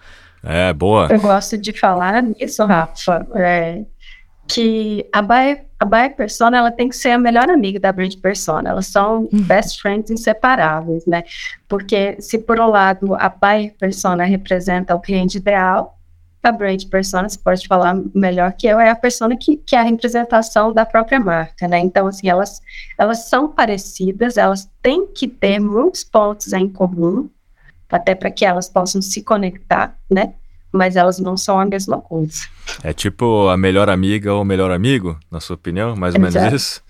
É, 0.43 0.71
boa. 0.73 1.07
Eu 1.09 1.19
gosto 1.19 1.57
de 1.57 1.71
falar 1.73 2.21
nisso, 2.21 2.63
Rafa. 2.65 3.27
É, 3.35 3.83
que 4.51 5.07
a 5.13 5.21
buyer, 5.21 5.65
a 5.79 5.85
buyer 5.85 6.13
persona 6.13 6.57
ela 6.57 6.71
tem 6.71 6.89
que 6.89 6.95
ser 6.95 7.11
a 7.11 7.17
melhor 7.17 7.49
amiga 7.49 7.79
da 7.79 7.91
brand 7.91 8.13
persona. 8.21 8.69
Elas 8.69 8.87
são 8.87 9.29
uhum. 9.31 9.43
best 9.43 9.81
friends 9.81 10.11
inseparáveis, 10.11 11.05
né? 11.05 11.23
Porque 11.69 12.17
se 12.19 12.37
por 12.37 12.59
um 12.59 12.67
lado 12.67 13.15
a 13.15 13.29
buyer 13.29 13.73
persona 13.77 14.25
representa 14.25 14.93
o 14.93 14.99
cliente 14.99 15.37
ideal, 15.37 15.97
a 16.43 16.51
brand 16.51 16.83
persona, 16.89 17.29
você 17.29 17.37
pode 17.37 17.65
falar 17.67 17.95
melhor 18.13 18.51
que 18.53 18.67
eu, 18.67 18.79
é 18.79 18.89
a 18.89 18.95
persona 18.95 19.37
que, 19.37 19.57
que 19.57 19.75
é 19.75 19.79
a 19.79 19.83
representação 19.83 20.73
da 20.73 20.85
própria 20.85 21.19
marca, 21.19 21.67
né? 21.67 21.79
Então, 21.79 22.07
assim, 22.07 22.27
elas, 22.27 22.61
elas 22.97 23.29
são 23.29 23.47
parecidas, 23.47 24.37
elas 24.37 24.69
têm 24.81 25.07
que 25.07 25.27
ter 25.27 25.59
muitos 25.59 26.03
pontos 26.03 26.51
em 26.51 26.67
comum, 26.67 27.29
até 27.89 28.15
para 28.15 28.31
que 28.31 28.43
elas 28.43 28.67
possam 28.67 29.01
se 29.01 29.21
conectar, 29.21 29.95
né? 30.09 30.33
Mas 30.71 30.95
elas 30.95 31.19
não 31.19 31.35
são 31.35 31.59
a 31.59 31.65
mesma 31.65 31.99
coisa. 31.99 32.33
É 32.83 32.93
tipo 32.93 33.49
a 33.49 33.57
melhor 33.57 33.89
amiga 33.89 34.33
ou 34.33 34.45
melhor 34.45 34.71
amigo, 34.71 35.19
na 35.29 35.39
sua 35.39 35.55
opinião, 35.55 35.95
mais 35.95 36.15
ou 36.15 36.21
Exato. 36.21 36.45
menos 36.45 36.61
isso? 36.61 36.83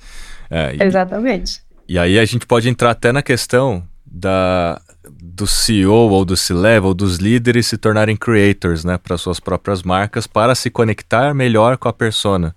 É, 0.50 0.76
e, 0.76 0.84
Exatamente. 0.84 1.62
E 1.88 1.98
aí 1.98 2.20
a 2.20 2.26
gente 2.26 2.46
pode 2.46 2.70
entrar 2.70 2.92
até 2.92 3.12
na 3.12 3.22
questão 3.22 3.84
da, 4.06 4.82
do 5.22 5.48
CEO 5.48 6.10
ou 6.10 6.24
do 6.24 6.38
C-level, 6.38 6.94
dos 6.94 7.18
líderes 7.18 7.68
se 7.68 7.78
tornarem 7.78 8.16
creators, 8.16 8.84
né, 8.84 8.98
para 8.98 9.18
suas 9.18 9.40
próprias 9.40 9.82
marcas, 9.82 10.28
para 10.28 10.54
se 10.54 10.70
conectar 10.70 11.34
melhor 11.34 11.78
com 11.78 11.88
a 11.88 11.94
persona. 11.94 12.56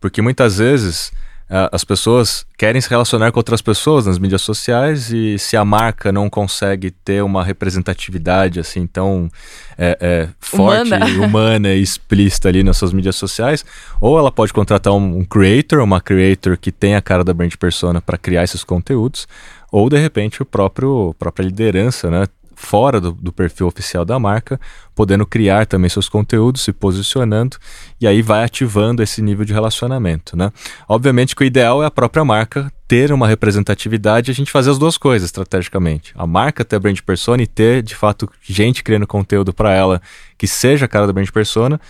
Porque 0.00 0.20
muitas 0.20 0.58
vezes 0.58 1.12
as 1.48 1.84
pessoas 1.84 2.44
querem 2.58 2.80
se 2.80 2.90
relacionar 2.90 3.30
com 3.30 3.38
outras 3.38 3.62
pessoas 3.62 4.06
nas 4.06 4.18
mídias 4.18 4.42
sociais 4.42 5.12
e 5.12 5.38
se 5.38 5.56
a 5.56 5.64
marca 5.64 6.10
não 6.10 6.28
consegue 6.28 6.90
ter 6.90 7.22
uma 7.22 7.44
representatividade 7.44 8.58
assim 8.58 8.84
tão 8.84 9.30
é, 9.78 9.96
é, 10.00 10.28
forte, 10.40 10.88
humana. 10.92 11.06
humana 11.24 11.74
e 11.74 11.80
explícita 11.80 12.48
ali 12.48 12.64
nas 12.64 12.76
suas 12.76 12.92
mídias 12.92 13.14
sociais, 13.14 13.64
ou 14.00 14.18
ela 14.18 14.32
pode 14.32 14.52
contratar 14.52 14.92
um, 14.92 15.18
um 15.18 15.24
creator, 15.24 15.80
uma 15.80 16.00
creator 16.00 16.58
que 16.58 16.72
tem 16.72 16.96
a 16.96 17.02
cara 17.02 17.22
da 17.22 17.32
brand 17.32 17.54
persona 17.54 18.00
para 18.00 18.18
criar 18.18 18.42
esses 18.42 18.64
conteúdos, 18.64 19.28
ou 19.70 19.88
de 19.88 19.98
repente 19.98 20.42
o 20.42 20.46
próprio 20.46 21.14
própria 21.16 21.44
liderança, 21.44 22.10
né, 22.10 22.26
fora 22.56 23.00
do, 23.00 23.12
do, 23.12 23.30
perfil 23.30 23.66
oficial 23.66 24.04
da 24.04 24.18
marca, 24.18 24.58
podendo 24.94 25.26
criar 25.26 25.66
também 25.66 25.90
seus 25.90 26.08
conteúdos, 26.08 26.62
se 26.62 26.72
posicionando, 26.72 27.58
e 28.00 28.06
aí 28.06 28.22
vai 28.22 28.42
ativando 28.42 29.02
esse 29.02 29.20
nível 29.20 29.44
de 29.44 29.52
relacionamento, 29.52 30.36
né? 30.36 30.50
Obviamente 30.88 31.36
que 31.36 31.44
o 31.44 31.46
ideal 31.46 31.82
é 31.82 31.86
a 31.86 31.90
própria 31.90 32.24
marca 32.24 32.72
ter 32.88 33.12
uma 33.12 33.28
representatividade 33.28 34.30
e 34.30 34.32
a 34.32 34.34
gente 34.34 34.50
fazer 34.50 34.70
as 34.70 34.78
duas 34.78 34.96
coisas 34.96 35.26
estrategicamente. 35.26 36.12
A 36.16 36.26
marca 36.26 36.64
ter 36.64 36.76
a 36.76 36.80
brand 36.80 36.98
persona 37.00 37.42
e 37.42 37.46
ter, 37.46 37.82
de 37.82 37.94
fato, 37.94 38.30
gente 38.42 38.82
criando 38.82 39.06
conteúdo 39.06 39.52
para 39.52 39.72
ela 39.72 40.00
que 40.38 40.46
seja 40.46 40.86
a 40.86 40.88
cara 40.88 41.06
da 41.06 41.12
brand 41.12 41.28
persona, 41.30 41.80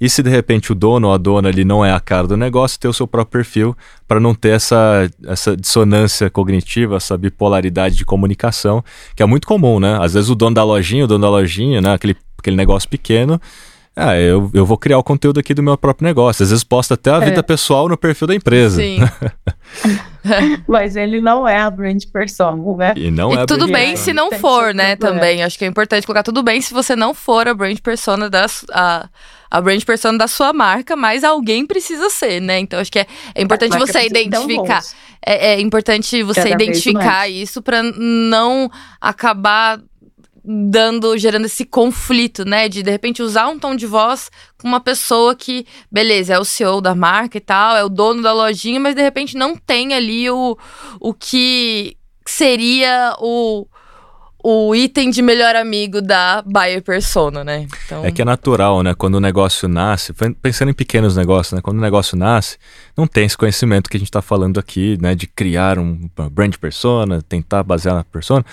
e 0.00 0.08
se 0.08 0.22
de 0.22 0.30
repente 0.30 0.72
o 0.72 0.74
dono 0.74 1.08
ou 1.08 1.14
a 1.14 1.18
dona 1.18 1.48
ali 1.48 1.64
não 1.64 1.84
é 1.84 1.92
a 1.92 2.00
cara 2.00 2.26
do 2.26 2.36
negócio, 2.36 2.78
ter 2.78 2.88
o 2.88 2.92
seu 2.92 3.06
próprio 3.06 3.42
perfil 3.42 3.76
para 4.06 4.20
não 4.20 4.34
ter 4.34 4.50
essa, 4.50 5.10
essa 5.26 5.56
dissonância 5.56 6.28
cognitiva, 6.30 6.96
essa 6.96 7.16
bipolaridade 7.16 7.96
de 7.96 8.04
comunicação, 8.04 8.84
que 9.14 9.22
é 9.22 9.26
muito 9.26 9.46
comum, 9.46 9.80
né? 9.80 9.98
Às 10.00 10.14
vezes 10.14 10.30
o 10.30 10.34
dono 10.34 10.54
da 10.54 10.64
lojinha, 10.64 11.04
o 11.04 11.08
dono 11.08 11.22
da 11.22 11.30
lojinha, 11.30 11.80
né? 11.80 11.94
Aquele, 11.94 12.16
aquele 12.38 12.56
negócio 12.56 12.88
pequeno, 12.88 13.40
ah, 13.98 14.14
eu, 14.14 14.50
eu 14.52 14.66
vou 14.66 14.76
criar 14.76 14.98
o 14.98 15.02
conteúdo 15.02 15.40
aqui 15.40 15.54
do 15.54 15.62
meu 15.62 15.78
próprio 15.78 16.06
negócio. 16.06 16.42
Às 16.42 16.50
vezes 16.50 16.62
posta 16.62 16.92
até 16.92 17.10
a 17.10 17.16
é. 17.16 17.20
vida 17.20 17.42
pessoal 17.42 17.88
no 17.88 17.96
perfil 17.96 18.26
da 18.28 18.34
empresa. 18.34 18.82
Sim. 18.82 18.98
Mas 20.68 20.96
ele 20.96 21.18
não 21.18 21.48
é 21.48 21.58
a 21.58 21.70
brand 21.70 22.02
person, 22.12 22.76
né? 22.76 22.92
E 22.94 23.10
não 23.10 23.32
e 23.32 23.38
é 23.38 23.46
tudo 23.46 23.66
bem 23.66 23.96
se 23.96 24.12
não 24.12 24.30
for, 24.32 24.74
né? 24.74 24.96
Também. 24.96 25.42
Acho 25.42 25.56
que 25.56 25.64
é 25.64 25.68
importante 25.68 26.06
colocar 26.06 26.22
tudo 26.22 26.42
bem 26.42 26.60
se 26.60 26.74
você 26.74 26.94
não 26.94 27.14
for 27.14 27.48
a 27.48 27.54
brand 27.54 27.78
persona 27.78 28.28
da 28.28 28.44
a, 28.70 29.08
a 29.50 29.60
brand 29.60 29.82
persona 29.84 30.18
da 30.18 30.28
sua 30.28 30.52
marca, 30.52 30.96
mas 30.96 31.24
alguém 31.24 31.66
precisa 31.66 32.10
ser, 32.10 32.40
né? 32.40 32.58
Então 32.58 32.78
acho 32.78 32.90
que 32.90 32.98
é, 32.98 33.06
é 33.34 33.42
importante 33.42 33.78
você 33.78 34.06
identificar. 34.06 34.82
É, 35.24 35.54
é, 35.54 35.60
importante 35.60 36.22
você 36.22 36.50
Cada 36.50 36.62
identificar 36.62 37.28
isso 37.28 37.60
para 37.60 37.82
não 37.82 38.70
acabar 39.00 39.80
dando, 40.46 41.18
gerando 41.18 41.46
esse 41.46 41.64
conflito, 41.64 42.44
né? 42.44 42.68
De 42.68 42.82
de 42.82 42.90
repente 42.90 43.22
usar 43.22 43.48
um 43.48 43.58
tom 43.58 43.74
de 43.74 43.86
voz 43.86 44.30
com 44.58 44.68
uma 44.68 44.80
pessoa 44.80 45.34
que, 45.34 45.66
beleza, 45.90 46.34
é 46.34 46.38
o 46.38 46.44
CEO 46.44 46.80
da 46.80 46.94
marca 46.94 47.36
e 47.38 47.40
tal, 47.40 47.76
é 47.76 47.84
o 47.84 47.88
dono 47.88 48.22
da 48.22 48.32
lojinha, 48.32 48.78
mas 48.78 48.94
de 48.94 49.02
repente 49.02 49.36
não 49.36 49.56
tem 49.56 49.92
ali 49.92 50.30
o, 50.30 50.56
o 51.00 51.12
que 51.12 51.96
seria 52.24 53.16
o, 53.18 53.66
o 54.48 54.76
item 54.76 55.10
de 55.10 55.20
melhor 55.20 55.56
amigo 55.56 56.00
da 56.00 56.40
buyer 56.40 56.80
persona, 56.80 57.42
né? 57.42 57.66
Então... 57.84 58.04
É 58.04 58.12
que 58.12 58.22
é 58.22 58.24
natural, 58.24 58.80
né? 58.80 58.94
Quando 58.94 59.16
o 59.16 59.20
negócio 59.20 59.68
nasce, 59.68 60.12
pensando 60.40 60.70
em 60.70 60.72
pequenos 60.72 61.16
negócios, 61.16 61.52
né? 61.52 61.60
Quando 61.60 61.78
o 61.78 61.80
negócio 61.80 62.16
nasce, 62.16 62.56
não 62.96 63.08
tem 63.08 63.26
esse 63.26 63.36
conhecimento 63.36 63.90
que 63.90 63.96
a 63.96 63.98
gente 63.98 64.06
está 64.06 64.22
falando 64.22 64.60
aqui, 64.60 64.96
né? 65.02 65.16
De 65.16 65.26
criar 65.26 65.80
um, 65.80 66.08
brand 66.30 66.54
persona, 66.58 67.20
tentar 67.22 67.64
basear 67.64 67.96
na 67.96 68.04
persona 68.04 68.44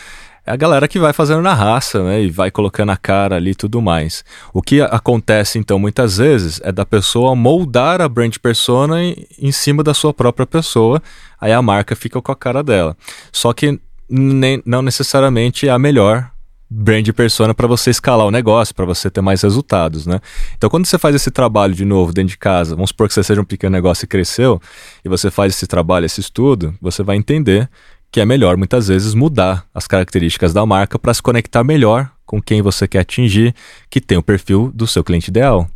é 0.45 0.51
a 0.51 0.55
galera 0.55 0.89
que 0.89 0.99
vai 0.99 1.13
fazendo 1.13 1.41
na 1.41 1.53
raça, 1.53 2.03
né? 2.03 2.23
E 2.23 2.29
vai 2.29 2.49
colocando 2.51 2.89
a 2.89 2.97
cara 2.97 3.35
ali 3.35 3.51
e 3.51 3.55
tudo 3.55 3.81
mais. 3.81 4.25
O 4.51 4.63
que 4.63 4.81
acontece, 4.81 5.59
então, 5.59 5.77
muitas 5.77 6.17
vezes 6.17 6.59
é 6.63 6.71
da 6.71 6.85
pessoa 6.85 7.35
moldar 7.35 8.01
a 8.01 8.09
brand 8.09 8.35
persona 8.39 9.01
em, 9.01 9.25
em 9.39 9.51
cima 9.51 9.83
da 9.83 9.93
sua 9.93 10.13
própria 10.13 10.45
pessoa, 10.45 11.01
aí 11.39 11.53
a 11.53 11.61
marca 11.61 11.95
fica 11.95 12.21
com 12.21 12.31
a 12.31 12.35
cara 12.35 12.61
dela. 12.61 12.97
Só 13.31 13.53
que 13.53 13.79
nem, 14.15 14.61
não 14.65 14.81
necessariamente 14.81 15.67
a 15.67 15.79
melhor 15.79 16.29
brand 16.69 17.07
persona 17.11 17.53
para 17.53 17.67
você 17.67 17.89
escalar 17.89 18.25
o 18.25 18.31
negócio, 18.31 18.73
para 18.73 18.85
você 18.85 19.09
ter 19.09 19.21
mais 19.21 19.41
resultados, 19.41 20.05
né? 20.05 20.19
Então, 20.55 20.69
quando 20.69 20.85
você 20.85 20.97
faz 20.97 21.15
esse 21.15 21.29
trabalho 21.29 21.73
de 21.73 21.85
novo 21.85 22.11
dentro 22.11 22.29
de 22.29 22.37
casa, 22.37 22.75
vamos 22.75 22.89
supor 22.89 23.07
que 23.07 23.13
você 23.13 23.23
seja 23.23 23.41
um 23.41 23.45
pequeno 23.45 23.71
negócio 23.71 24.05
e 24.05 24.07
cresceu, 24.07 24.61
e 25.03 25.09
você 25.09 25.29
faz 25.29 25.53
esse 25.53 25.67
trabalho, 25.67 26.05
esse 26.05 26.19
estudo, 26.19 26.73
você 26.81 27.03
vai 27.03 27.15
entender 27.15 27.69
que 28.11 28.19
é 28.19 28.25
melhor 28.25 28.57
muitas 28.57 28.87
vezes 28.87 29.13
mudar 29.15 29.65
as 29.73 29.87
características 29.87 30.53
da 30.53 30.65
marca 30.65 30.99
para 30.99 31.13
se 31.13 31.21
conectar 31.21 31.63
melhor 31.63 32.11
com 32.25 32.41
quem 32.41 32.61
você 32.61 32.87
quer 32.87 32.99
atingir, 32.99 33.53
que 33.89 33.99
tem 33.99 34.17
o 34.17 34.23
perfil 34.23 34.71
do 34.73 34.85
seu 34.85 35.03
cliente 35.03 35.29
ideal. 35.29 35.67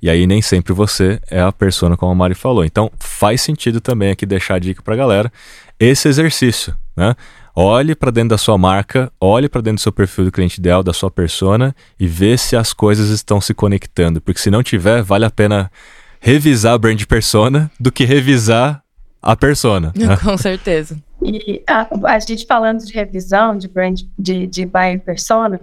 E 0.00 0.10
aí 0.10 0.26
nem 0.26 0.42
sempre 0.42 0.72
você 0.72 1.20
é 1.30 1.40
a 1.40 1.52
persona 1.52 1.96
como 1.96 2.10
a 2.10 2.14
Mari 2.14 2.34
falou. 2.34 2.64
Então 2.64 2.90
faz 2.98 3.40
sentido 3.40 3.80
também 3.80 4.10
aqui 4.10 4.26
deixar 4.26 4.54
a 4.54 4.58
dica 4.58 4.82
para 4.82 4.94
a 4.94 4.96
galera 4.96 5.32
esse 5.78 6.08
exercício, 6.08 6.74
né? 6.96 7.16
Olhe 7.56 7.94
para 7.94 8.10
dentro 8.10 8.30
da 8.30 8.38
sua 8.38 8.58
marca, 8.58 9.12
olhe 9.20 9.48
para 9.48 9.60
dentro 9.60 9.76
do 9.76 9.80
seu 9.80 9.92
perfil 9.92 10.24
do 10.24 10.32
cliente 10.32 10.58
ideal, 10.58 10.82
da 10.82 10.92
sua 10.92 11.08
persona 11.08 11.74
e 12.00 12.04
vê 12.04 12.36
se 12.36 12.56
as 12.56 12.72
coisas 12.72 13.10
estão 13.10 13.40
se 13.40 13.54
conectando, 13.54 14.20
porque 14.20 14.40
se 14.40 14.50
não 14.50 14.60
tiver, 14.60 15.02
vale 15.02 15.24
a 15.24 15.30
pena 15.30 15.70
revisar 16.18 16.74
a 16.74 16.78
brand 16.78 17.00
persona 17.04 17.70
do 17.78 17.92
que 17.92 18.04
revisar 18.04 18.82
a 19.22 19.36
persona. 19.36 19.92
Né? 19.94 20.16
Com 20.18 20.36
certeza. 20.36 20.98
E 21.22 21.62
a, 21.68 22.14
a, 22.14 22.18
gente 22.18 22.44
falando 22.44 22.84
de 22.84 22.92
revisão 22.92 23.56
de 23.56 23.68
brand, 23.68 24.00
de, 24.18 24.48
de 24.48 24.66
buyer 24.66 24.98
persona, 24.98 25.60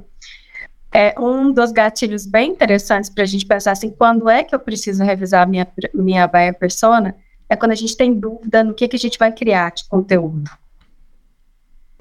é 0.93 1.13
um 1.19 1.51
dos 1.51 1.73
gatilhos 1.73 2.25
bem 2.25 2.51
interessantes 2.51 3.09
para 3.09 3.23
a 3.23 3.27
gente 3.27 3.45
pensar 3.45 3.73
assim, 3.73 3.89
quando 3.89 4.29
é 4.29 4.45
que 4.45 4.55
eu 4.55 4.59
preciso 4.59 5.03
revisar 5.03 5.45
minha 5.45 5.67
minha 5.93 6.25
buyer 6.25 6.57
persona? 6.57 7.15
É 7.49 7.55
quando 7.57 7.73
a 7.73 7.75
gente 7.75 7.97
tem 7.97 8.13
dúvida 8.13 8.63
no 8.63 8.73
que, 8.73 8.87
que 8.87 8.95
a 8.95 8.99
gente 8.99 9.19
vai 9.19 9.29
criar 9.33 9.71
de 9.71 9.83
conteúdo. 9.89 10.49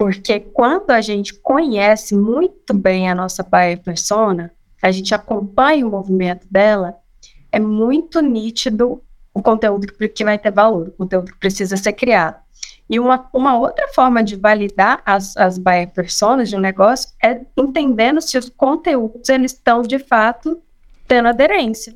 Porque 0.01 0.41
quando 0.41 0.93
a 0.93 1.03
gente 1.03 1.35
conhece 1.35 2.17
muito 2.17 2.73
bem 2.73 3.11
a 3.11 3.15
nossa 3.15 3.43
buyer 3.43 3.83
persona, 3.83 4.51
a 4.83 4.91
gente 4.91 5.15
acompanha 5.15 5.87
o 5.87 5.91
movimento 5.91 6.47
dela, 6.51 6.97
é 7.53 7.61
muito 7.61 8.23
nítido 8.23 9.03
o 9.35 9.43
conteúdo 9.43 9.87
que 9.93 10.25
vai 10.25 10.39
ter 10.39 10.53
valor, 10.53 10.89
o 10.89 10.93
conteúdo 10.93 11.31
que 11.31 11.39
precisa 11.39 11.77
ser 11.77 11.93
criado. 11.93 12.41
E 12.89 12.99
uma, 12.99 13.29
uma 13.31 13.59
outra 13.59 13.89
forma 13.89 14.25
de 14.25 14.37
validar 14.37 15.03
as, 15.05 15.37
as 15.37 15.59
buyer 15.59 15.93
personas 15.93 16.49
de 16.49 16.57
um 16.57 16.61
negócio 16.61 17.11
é 17.23 17.39
entendendo 17.55 18.23
se 18.23 18.39
os 18.39 18.49
conteúdos 18.49 19.29
eles 19.29 19.53
estão, 19.53 19.83
de 19.83 19.99
fato, 19.99 20.63
tendo 21.07 21.29
aderência. 21.29 21.95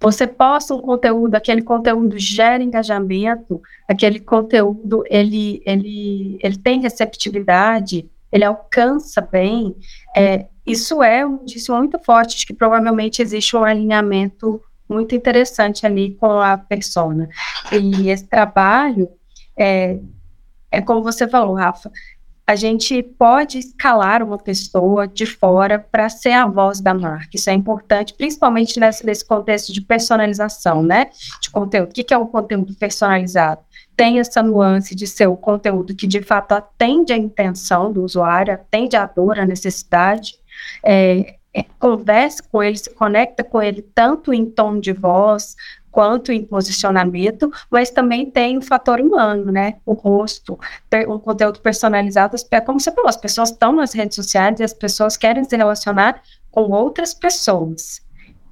Você 0.00 0.26
posta 0.26 0.74
um 0.74 0.80
conteúdo, 0.80 1.34
aquele 1.34 1.62
conteúdo 1.62 2.18
gera 2.18 2.62
engajamento, 2.62 3.60
aquele 3.88 4.20
conteúdo 4.20 5.02
ele, 5.08 5.62
ele, 5.64 6.38
ele 6.42 6.58
tem 6.58 6.80
receptividade, 6.80 8.08
ele 8.30 8.44
alcança 8.44 9.20
bem, 9.20 9.74
é, 10.16 10.46
isso 10.66 11.02
é 11.02 11.24
um 11.24 11.40
indício 11.42 11.74
muito 11.74 11.98
forte 11.98 12.36
de 12.36 12.46
que 12.46 12.52
provavelmente 12.52 13.22
existe 13.22 13.56
um 13.56 13.64
alinhamento 13.64 14.60
muito 14.88 15.14
interessante 15.14 15.86
ali 15.86 16.14
com 16.14 16.40
a 16.40 16.56
persona. 16.56 17.28
E 17.72 18.10
esse 18.10 18.26
trabalho, 18.26 19.08
é, 19.56 19.98
é 20.70 20.80
como 20.80 21.02
você 21.02 21.26
falou, 21.28 21.54
Rafa, 21.54 21.90
a 22.46 22.54
gente 22.54 23.02
pode 23.02 23.58
escalar 23.58 24.22
uma 24.22 24.38
pessoa 24.38 25.08
de 25.08 25.26
fora 25.26 25.80
para 25.80 26.08
ser 26.08 26.30
a 26.30 26.46
voz 26.46 26.80
da 26.80 26.94
marca. 26.94 27.30
Isso 27.34 27.50
é 27.50 27.52
importante, 27.52 28.14
principalmente 28.14 28.78
nesse, 28.78 29.04
nesse 29.04 29.24
contexto 29.24 29.72
de 29.72 29.80
personalização, 29.80 30.80
né? 30.80 31.10
De 31.42 31.50
conteúdo. 31.50 31.90
O 31.90 31.92
que, 31.92 32.04
que 32.04 32.14
é 32.14 32.18
um 32.18 32.26
conteúdo 32.26 32.72
personalizado? 32.74 33.62
Tem 33.96 34.20
essa 34.20 34.44
nuance 34.44 34.94
de 34.94 35.08
ser 35.08 35.26
o 35.26 35.36
conteúdo 35.36 35.94
que 35.94 36.06
de 36.06 36.22
fato 36.22 36.52
atende 36.52 37.12
a 37.12 37.16
intenção 37.16 37.92
do 37.92 38.04
usuário, 38.04 38.54
atende 38.54 38.94
a 38.94 39.06
dor, 39.06 39.40
a 39.40 39.46
necessidade. 39.46 40.34
É, 40.84 41.36
é, 41.52 41.64
converse 41.80 42.42
com 42.42 42.62
ele, 42.62 42.76
se 42.76 42.94
conecta 42.94 43.42
com 43.42 43.60
ele 43.60 43.82
tanto 43.82 44.32
em 44.32 44.44
tom 44.44 44.78
de 44.78 44.92
voz 44.92 45.56
quanto 45.96 46.30
em 46.30 46.44
posicionamento, 46.44 47.50
mas 47.70 47.90
também 47.90 48.30
tem 48.30 48.58
o 48.58 48.60
fator 48.60 49.00
humano, 49.00 49.50
né? 49.50 49.76
O 49.86 49.94
rosto, 49.94 50.58
um 51.08 51.18
conteúdo 51.18 51.58
personalizado, 51.60 52.36
como 52.66 52.78
você 52.78 52.92
falou, 52.92 53.08
as 53.08 53.16
pessoas 53.16 53.50
estão 53.50 53.72
nas 53.72 53.94
redes 53.94 54.14
sociais 54.14 54.60
e 54.60 54.62
as 54.62 54.74
pessoas 54.74 55.16
querem 55.16 55.42
se 55.42 55.56
relacionar 55.56 56.20
com 56.50 56.70
outras 56.70 57.14
pessoas. 57.14 58.02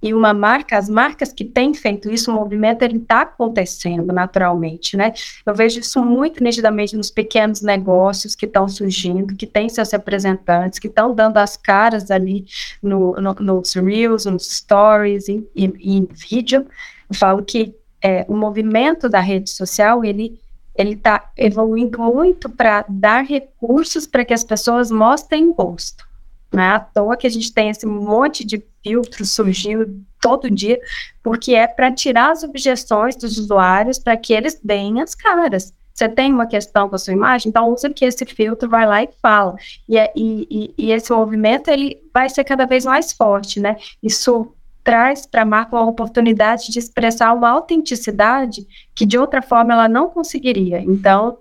E 0.03 0.15
uma 0.15 0.33
marca, 0.33 0.79
as 0.79 0.89
marcas 0.89 1.35
que 1.35 1.45
têm 1.45 1.75
feito 1.75 2.11
isso, 2.11 2.31
o 2.31 2.35
movimento 2.35 2.81
ele 2.81 2.97
está 2.97 3.21
acontecendo 3.21 4.11
naturalmente, 4.11 4.97
né? 4.97 5.13
Eu 5.45 5.55
vejo 5.55 5.81
isso 5.81 6.03
muito 6.03 6.43
nitidamente 6.43 6.97
nos 6.97 7.11
pequenos 7.11 7.61
negócios 7.61 8.35
que 8.35 8.47
estão 8.47 8.67
surgindo, 8.67 9.37
que 9.37 9.47
têm 9.47 9.69
seus 9.69 9.93
representantes, 9.93 10.79
que 10.79 10.89
estão 10.89 11.15
dando 11.15 11.37
as 11.37 11.59
caras 11.59 12.11
ali 12.11 12.47
no, 12.83 13.13
no, 13.17 13.35
nos 13.35 13.75
reels, 13.75 14.25
nos 14.25 14.47
stories 14.47 15.29
e 15.29 15.47
em 15.55 16.09
vídeo. 16.11 16.67
Eu 17.09 17.15
falo 17.17 17.45
que 17.45 17.75
é, 18.03 18.25
o 18.29 18.37
movimento 18.37 19.09
da 19.09 19.21
rede 19.21 19.51
social 19.51 20.05
ele 20.05 20.39
ele 20.77 20.95
está 20.95 21.31
evoluindo 21.37 21.99
muito 22.01 22.51
para 22.51 22.85
dar 22.89 23.25
recursos 23.25 24.09
para 24.09 24.25
que 24.25 24.35
as 24.35 24.43
pessoas 24.43 24.91
mostrem 24.91 25.47
o 25.49 25.53
rosto. 25.53 26.05
Não 26.53 26.63
é 26.63 26.69
à 26.69 26.81
toa 26.81 27.17
que 27.17 27.27
a 27.27 27.31
gente 27.31 27.53
tem 27.53 27.69
esse 27.69 27.87
monte 27.87 28.45
de 28.45 28.63
filtros 28.83 29.31
surgindo 29.31 30.01
todo 30.21 30.51
dia, 30.51 30.81
porque 31.23 31.55
é 31.55 31.67
para 31.67 31.93
tirar 31.93 32.33
as 32.33 32.43
objeções 32.43 33.17
dos 33.17 33.39
usuários 33.39 33.99
para 33.99 34.17
que 34.17 34.33
eles 34.33 34.59
deem 34.63 35.01
as 35.01 35.15
caras. 35.15 35.73
Você 35.93 36.09
tem 36.09 36.33
uma 36.33 36.47
questão 36.47 36.89
com 36.89 36.97
a 36.97 36.99
sua 36.99 37.13
imagem, 37.13 37.51
então 37.51 37.73
usa 37.73 37.89
que 37.89 38.05
esse 38.05 38.25
filtro 38.25 38.69
vai 38.69 38.85
lá 38.85 39.03
e 39.03 39.09
fala. 39.23 39.55
E, 39.89 39.97
é, 39.97 40.13
e, 40.17 40.75
e 40.77 40.91
esse 40.91 41.13
movimento 41.13 41.69
ele 41.69 42.03
vai 42.13 42.29
ser 42.29 42.43
cada 42.43 42.67
vez 42.67 42.85
mais 42.85 43.13
forte, 43.13 43.61
né? 43.61 43.77
Isso 44.03 44.53
traz 44.85 45.25
para 45.25 45.43
a 45.43 45.47
marca 45.47 45.75
uma 45.75 45.89
oportunidade 45.89 46.71
de 46.71 46.79
expressar 46.79 47.33
uma 47.33 47.49
autenticidade 47.49 48.67
que 48.95 49.07
de 49.07 49.19
outra 49.19 49.41
forma 49.41 49.73
ela 49.73 49.89
não 49.89 50.11
conseguiria. 50.11 50.79
Então, 50.79 51.39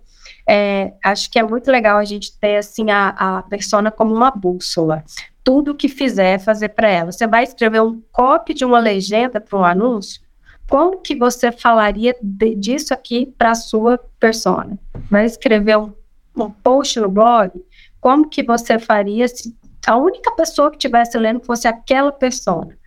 é, 0.47 0.93
acho 1.03 1.29
que 1.29 1.38
é 1.38 1.43
muito 1.43 1.69
legal 1.69 1.97
a 1.97 2.06
gente 2.06 2.38
ter 2.39 2.56
assim 2.56 2.89
a, 2.89 3.10
a 3.10 3.43
persona 3.43 3.91
como 3.91 4.15
uma 4.15 4.32
bússola. 4.32 5.03
Tudo 5.43 5.75
que 5.75 5.89
fizer, 5.89 6.39
fazer 6.39 6.69
para 6.69 6.89
ela. 6.89 7.12
Você 7.12 7.27
vai 7.27 7.43
escrever 7.43 7.82
um 7.82 8.01
copy 8.13 8.53
de 8.53 8.63
uma 8.63 8.79
legenda 8.79 9.41
para 9.41 9.60
um 9.60 9.65
anúncio? 9.65 10.21
Como 10.69 11.01
que 11.01 11.13
você 11.13 11.51
falaria 11.51 12.15
de, 12.21 12.56
disso 12.56 12.93
aqui 12.93 13.34
para 13.38 13.51
a 13.51 13.56
sua 13.56 13.99
persona? 14.19 14.79
Vai 15.12 15.25
escrever 15.25 15.77
um, 15.77 15.93
um 16.36 16.49
post 16.49 16.97
no 17.01 17.10
blog? 17.10 17.51
Como 17.99 18.29
que 18.29 18.41
você 18.41 18.79
faria 18.79 19.27
se 19.27 19.53
a 19.86 19.97
única 19.97 20.32
pessoa 20.32 20.69
que 20.71 20.77
estivesse 20.77 21.17
lendo 21.17 21.41
fosse 21.43 21.67
aquela 21.67 22.12
persona? 22.12 22.77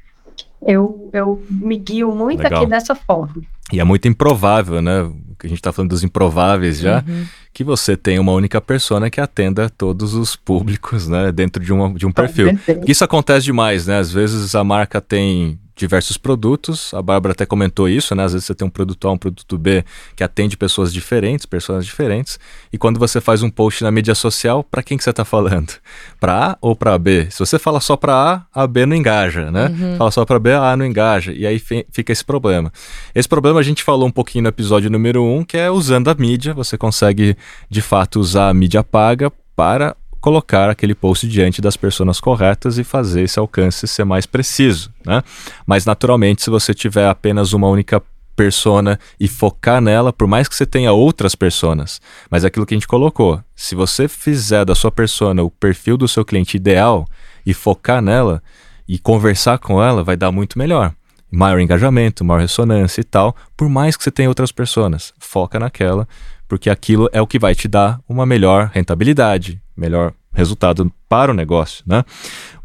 Eu, 0.66 1.10
eu 1.12 1.42
me 1.48 1.76
guio 1.76 2.12
muito 2.12 2.42
Legal. 2.42 2.62
aqui 2.62 2.70
dessa 2.70 2.94
forma. 2.94 3.42
E 3.72 3.80
é 3.80 3.84
muito 3.84 4.08
improvável, 4.08 4.82
né? 4.82 5.10
Que 5.38 5.46
a 5.46 5.48
gente 5.48 5.58
está 5.58 5.72
falando 5.72 5.90
dos 5.90 6.02
improváveis 6.02 6.78
já, 6.78 7.04
uhum. 7.06 7.26
que 7.52 7.64
você 7.64 7.96
tenha 7.96 8.20
uma 8.20 8.32
única 8.32 8.60
persona 8.60 9.10
que 9.10 9.20
atenda 9.20 9.68
todos 9.68 10.14
os 10.14 10.36
públicos, 10.36 11.08
né? 11.08 11.32
Dentro 11.32 11.62
de, 11.62 11.72
uma, 11.72 11.92
de 11.92 12.06
um 12.06 12.12
perfil. 12.12 12.58
Isso 12.86 13.04
acontece 13.04 13.44
demais, 13.44 13.86
né? 13.86 13.98
Às 13.98 14.12
vezes 14.12 14.54
a 14.54 14.64
marca 14.64 15.00
tem 15.00 15.58
diversos 15.76 16.16
produtos. 16.16 16.92
A 16.94 17.02
Bárbara 17.02 17.32
até 17.32 17.44
comentou 17.44 17.88
isso, 17.88 18.14
né? 18.14 18.24
Às 18.24 18.32
vezes 18.32 18.46
você 18.46 18.54
tem 18.54 18.66
um 18.66 18.70
produto 18.70 19.06
A, 19.06 19.12
um 19.12 19.18
produto 19.18 19.58
B 19.58 19.84
que 20.16 20.24
atende 20.24 20.56
pessoas 20.56 20.92
diferentes, 20.92 21.44
pessoas 21.44 21.84
diferentes. 21.84 22.40
E 22.72 22.78
quando 22.78 22.98
você 22.98 23.20
faz 23.20 23.42
um 23.42 23.50
post 23.50 23.84
na 23.84 23.92
mídia 23.92 24.14
social, 24.14 24.64
para 24.64 24.82
quem 24.82 24.96
que 24.96 25.04
você 25.04 25.10
está 25.10 25.24
falando? 25.24 25.74
Para 26.18 26.52
A 26.52 26.58
ou 26.62 26.74
para 26.74 26.96
B? 26.98 27.28
Se 27.30 27.38
você 27.38 27.58
fala 27.58 27.78
só 27.78 27.96
para 27.96 28.14
A, 28.14 28.62
a 28.62 28.66
B 28.66 28.86
não 28.86 28.96
engaja, 28.96 29.50
né? 29.50 29.68
Uhum. 29.68 29.96
Fala 29.98 30.10
só 30.10 30.24
para 30.24 30.38
B, 30.38 30.52
a 30.52 30.72
A 30.72 30.76
não 30.76 30.86
engaja. 30.86 31.32
E 31.32 31.46
aí 31.46 31.58
fica 31.58 32.10
esse 32.10 32.24
problema. 32.24 32.72
Esse 33.14 33.28
problema 33.28 33.60
a 33.60 33.62
gente 33.62 33.82
falou 33.82 34.08
um 34.08 34.10
pouquinho 34.10 34.44
no 34.44 34.48
episódio 34.48 34.90
número 34.90 35.22
1, 35.22 35.25
um, 35.26 35.44
que 35.44 35.56
é 35.56 35.70
usando 35.70 36.08
a 36.08 36.14
mídia. 36.14 36.54
Você 36.54 36.78
consegue, 36.78 37.36
de 37.68 37.82
fato, 37.82 38.20
usar 38.20 38.48
a 38.48 38.54
mídia 38.54 38.82
paga 38.82 39.30
para 39.54 39.96
colocar 40.20 40.68
aquele 40.68 40.94
post 40.94 41.28
diante 41.28 41.60
das 41.60 41.76
pessoas 41.76 42.18
corretas 42.18 42.78
e 42.78 42.84
fazer 42.84 43.22
esse 43.22 43.38
alcance 43.38 43.86
ser 43.86 44.04
mais 44.04 44.26
preciso, 44.26 44.92
né? 45.04 45.22
Mas 45.64 45.86
naturalmente, 45.86 46.42
se 46.42 46.50
você 46.50 46.74
tiver 46.74 47.08
apenas 47.08 47.52
uma 47.52 47.68
única 47.68 48.02
persona 48.34 48.98
e 49.18 49.26
focar 49.26 49.80
nela, 49.80 50.12
por 50.12 50.26
mais 50.26 50.46
que 50.46 50.54
você 50.54 50.66
tenha 50.66 50.92
outras 50.92 51.34
personas, 51.34 52.00
mas 52.30 52.44
é 52.44 52.48
aquilo 52.48 52.66
que 52.66 52.74
a 52.74 52.76
gente 52.76 52.86
colocou, 52.86 53.40
se 53.54 53.74
você 53.74 54.08
fizer 54.08 54.64
da 54.64 54.74
sua 54.74 54.90
persona 54.90 55.42
o 55.42 55.50
perfil 55.50 55.96
do 55.96 56.06
seu 56.06 56.24
cliente 56.24 56.56
ideal 56.56 57.06
e 57.46 57.54
focar 57.54 58.02
nela 58.02 58.42
e 58.86 58.98
conversar 58.98 59.58
com 59.58 59.82
ela, 59.82 60.04
vai 60.04 60.16
dar 60.16 60.30
muito 60.30 60.58
melhor. 60.58 60.92
Maior 61.36 61.60
engajamento, 61.60 62.24
maior 62.24 62.40
ressonância 62.40 63.02
e 63.02 63.04
tal, 63.04 63.36
por 63.54 63.68
mais 63.68 63.94
que 63.94 64.02
você 64.02 64.10
tenha 64.10 64.30
outras 64.30 64.50
pessoas, 64.50 65.12
foca 65.18 65.60
naquela, 65.60 66.08
porque 66.48 66.70
aquilo 66.70 67.10
é 67.12 67.20
o 67.20 67.26
que 67.26 67.38
vai 67.38 67.54
te 67.54 67.68
dar 67.68 68.00
uma 68.08 68.24
melhor 68.24 68.70
rentabilidade, 68.72 69.60
melhor 69.76 70.14
resultado 70.32 70.90
para 71.10 71.30
o 71.30 71.34
negócio, 71.34 71.84
né? 71.86 72.04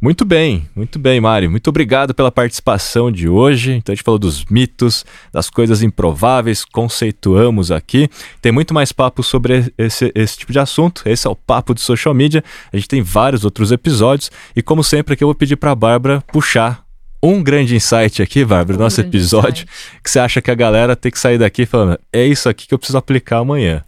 Muito 0.01 0.23
bem, 0.23 0.69
muito 0.73 0.97
bem, 0.97 1.19
Mari. 1.19 1.49
Muito 1.49 1.67
obrigado 1.67 2.13
pela 2.13 2.31
participação 2.31 3.11
de 3.11 3.27
hoje. 3.27 3.73
Então 3.73 3.91
a 3.91 3.95
gente 3.95 4.05
falou 4.05 4.17
dos 4.17 4.45
mitos, 4.45 5.05
das 5.33 5.49
coisas 5.49 5.83
improváveis, 5.83 6.63
conceituamos 6.63 7.71
aqui. 7.71 8.09
Tem 8.41 8.53
muito 8.53 8.73
mais 8.73 8.93
papo 8.93 9.21
sobre 9.21 9.71
esse, 9.77 10.11
esse 10.15 10.37
tipo 10.37 10.53
de 10.53 10.59
assunto. 10.59 11.03
Esse 11.05 11.27
é 11.27 11.29
o 11.29 11.35
papo 11.35 11.73
de 11.73 11.81
social 11.81 12.13
media. 12.13 12.41
A 12.71 12.77
gente 12.77 12.87
tem 12.87 13.01
vários 13.01 13.43
outros 13.43 13.69
episódios 13.69 14.31
e 14.55 14.61
como 14.61 14.81
sempre 14.81 15.13
aqui 15.13 15.23
eu 15.23 15.27
vou 15.27 15.35
pedir 15.35 15.57
para 15.57 15.71
a 15.71 15.75
Bárbara 15.75 16.21
puxar 16.31 16.80
um 17.21 17.43
grande 17.43 17.75
insight 17.75 18.21
aqui, 18.21 18.43
Bárbara, 18.43 18.77
um 18.77 18.81
nosso 18.81 19.01
episódio, 19.01 19.63
insight. 19.63 19.99
que 20.03 20.09
você 20.09 20.19
acha 20.19 20.41
que 20.41 20.51
a 20.51 20.55
galera 20.55 20.95
tem 20.95 21.11
que 21.11 21.19
sair 21.19 21.37
daqui 21.37 21.65
falando, 21.65 21.99
é 22.11 22.25
isso 22.25 22.49
aqui 22.49 22.67
que 22.67 22.73
eu 22.73 22.79
preciso 22.79 22.97
aplicar 22.97 23.37
amanhã 23.37 23.83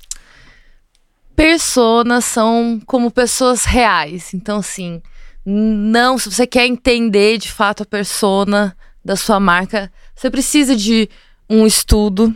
personas 1.35 2.25
são 2.25 2.81
como 2.85 3.11
pessoas 3.11 3.65
reais. 3.65 4.33
Então, 4.33 4.59
assim, 4.59 5.01
não, 5.45 6.17
se 6.17 6.31
você 6.31 6.47
quer 6.47 6.65
entender 6.65 7.37
de 7.37 7.51
fato 7.51 7.83
a 7.83 7.85
persona 7.85 8.75
da 9.03 9.15
sua 9.15 9.39
marca, 9.39 9.91
você 10.15 10.29
precisa 10.29 10.75
de 10.75 11.09
um 11.49 11.65
estudo, 11.67 12.35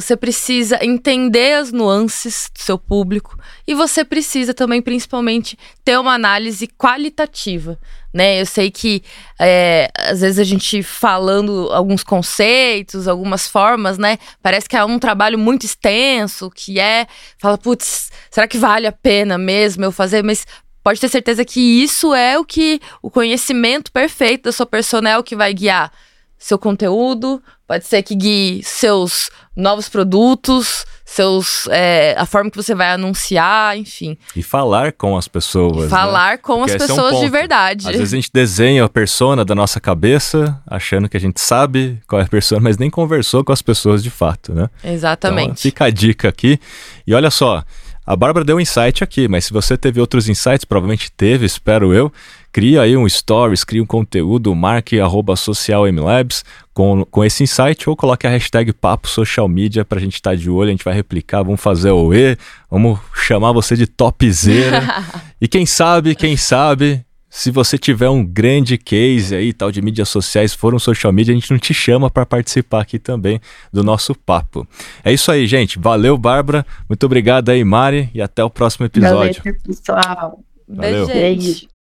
você 0.00 0.16
precisa 0.16 0.78
entender 0.84 1.54
as 1.54 1.72
nuances 1.72 2.50
do 2.54 2.60
seu 2.60 2.78
público 2.78 3.38
e 3.66 3.74
você 3.74 4.04
precisa 4.04 4.52
também, 4.54 4.82
principalmente, 4.82 5.58
ter 5.84 5.98
uma 5.98 6.14
análise 6.14 6.66
qualitativa 6.66 7.78
né? 8.12 8.40
Eu 8.40 8.46
sei 8.46 8.70
que 8.70 9.02
é, 9.38 9.90
às 9.96 10.20
vezes 10.20 10.38
a 10.38 10.44
gente 10.44 10.82
falando 10.82 11.68
alguns 11.72 12.02
conceitos, 12.02 13.06
algumas 13.06 13.46
formas, 13.46 13.98
né? 13.98 14.18
Parece 14.42 14.68
que 14.68 14.76
é 14.76 14.84
um 14.84 14.98
trabalho 14.98 15.38
muito 15.38 15.64
extenso, 15.64 16.50
que 16.50 16.80
é, 16.80 17.06
fala, 17.38 17.58
putz, 17.58 18.10
será 18.30 18.48
que 18.48 18.58
vale 18.58 18.86
a 18.86 18.92
pena 18.92 19.36
mesmo 19.36 19.84
eu 19.84 19.92
fazer? 19.92 20.24
Mas 20.24 20.46
pode 20.82 21.00
ter 21.00 21.08
certeza 21.08 21.44
que 21.44 21.60
isso 21.60 22.14
é 22.14 22.38
o 22.38 22.44
que 22.44 22.80
o 23.02 23.10
conhecimento 23.10 23.92
perfeito 23.92 24.44
da 24.44 24.52
sua 24.52 24.66
persona 24.66 25.10
é 25.10 25.18
o 25.18 25.22
que 25.22 25.36
vai 25.36 25.52
guiar 25.52 25.92
seu 26.38 26.58
conteúdo, 26.58 27.42
pode 27.68 27.86
ser 27.86 28.02
que 28.02 28.14
guie 28.14 28.62
seus 28.64 29.30
novos 29.54 29.88
produtos, 29.90 30.86
seus 31.04 31.66
é, 31.68 32.14
a 32.16 32.24
forma 32.24 32.50
que 32.50 32.56
você 32.56 32.74
vai 32.74 32.92
anunciar, 32.92 33.76
enfim. 33.76 34.16
E 34.34 34.42
falar 34.42 34.92
com 34.92 35.16
as 35.16 35.28
pessoas. 35.28 35.86
E 35.86 35.88
falar 35.88 36.32
né? 36.32 36.36
com 36.38 36.60
Porque 36.60 36.72
as 36.72 36.86
pessoas 36.86 37.12
é 37.12 37.16
um 37.16 37.20
de 37.20 37.28
verdade. 37.28 37.88
Às 37.88 37.96
vezes 37.96 38.14
a 38.14 38.16
gente 38.16 38.30
desenha 38.32 38.84
a 38.84 38.88
persona 38.88 39.44
da 39.44 39.54
nossa 39.54 39.78
cabeça, 39.78 40.58
achando 40.66 41.08
que 41.08 41.16
a 41.16 41.20
gente 41.20 41.40
sabe 41.40 42.00
qual 42.08 42.22
é 42.22 42.24
a 42.24 42.28
persona, 42.28 42.62
mas 42.62 42.78
nem 42.78 42.88
conversou 42.88 43.44
com 43.44 43.52
as 43.52 43.60
pessoas 43.60 44.02
de 44.02 44.10
fato, 44.10 44.54
né? 44.54 44.70
Exatamente. 44.82 45.44
Então, 45.44 45.56
fica 45.56 45.84
a 45.84 45.90
dica 45.90 46.28
aqui. 46.28 46.58
E 47.06 47.12
olha 47.12 47.30
só, 47.30 47.62
a 48.06 48.16
Bárbara 48.16 48.42
deu 48.42 48.56
um 48.56 48.60
insight 48.60 49.04
aqui, 49.04 49.28
mas 49.28 49.44
se 49.44 49.52
você 49.52 49.76
teve 49.76 50.00
outros 50.00 50.30
insights, 50.30 50.64
provavelmente 50.64 51.12
teve, 51.12 51.44
espero 51.44 51.92
eu, 51.92 52.10
cria 52.52 52.82
aí 52.82 52.96
um 52.96 53.08
stories, 53.08 53.64
cria 53.64 53.82
um 53.82 53.86
conteúdo, 53.86 54.54
marque 54.54 55.00
arroba 55.00 55.36
social 55.36 55.86
MLabs 55.86 56.44
com, 56.72 57.04
com 57.04 57.24
esse 57.24 57.42
insight 57.42 57.88
ou 57.88 57.96
coloque 57.96 58.26
a 58.26 58.30
hashtag 58.30 58.72
Papo 58.72 59.08
Social 59.08 59.48
Media 59.48 59.84
pra 59.84 60.00
gente 60.00 60.14
estar 60.14 60.30
tá 60.30 60.36
de 60.36 60.48
olho, 60.48 60.68
a 60.68 60.70
gente 60.70 60.84
vai 60.84 60.94
replicar, 60.94 61.42
vamos 61.42 61.60
fazer 61.60 61.90
o 61.90 62.14
E, 62.14 62.36
vamos 62.70 62.98
chamar 63.14 63.52
você 63.52 63.76
de 63.76 63.86
topzera. 63.86 64.82
e 65.40 65.48
quem 65.48 65.66
sabe, 65.66 66.14
quem 66.14 66.36
sabe, 66.36 67.04
se 67.30 67.50
você 67.50 67.76
tiver 67.76 68.08
um 68.08 68.24
grande 68.24 68.78
case 68.78 69.34
aí, 69.34 69.52
tal 69.52 69.70
de 69.70 69.82
mídias 69.82 70.08
sociais, 70.08 70.54
for 70.54 70.74
um 70.74 70.78
social 70.78 71.12
media, 71.12 71.32
a 71.32 71.38
gente 71.38 71.50
não 71.50 71.58
te 71.58 71.74
chama 71.74 72.10
para 72.10 72.24
participar 72.24 72.80
aqui 72.80 72.98
também 72.98 73.40
do 73.72 73.84
nosso 73.84 74.14
papo. 74.14 74.66
É 75.04 75.12
isso 75.12 75.30
aí, 75.30 75.46
gente. 75.46 75.78
Valeu, 75.78 76.16
Bárbara. 76.16 76.64
Muito 76.88 77.04
obrigado 77.04 77.50
aí, 77.50 77.62
Mari, 77.62 78.08
e 78.14 78.22
até 78.22 78.42
o 78.42 78.50
próximo 78.50 78.86
episódio. 78.86 79.42
Valeu, 79.44 79.60
pessoal. 79.62 80.40
Valeu. 80.68 81.06
Beijo. 81.06 81.77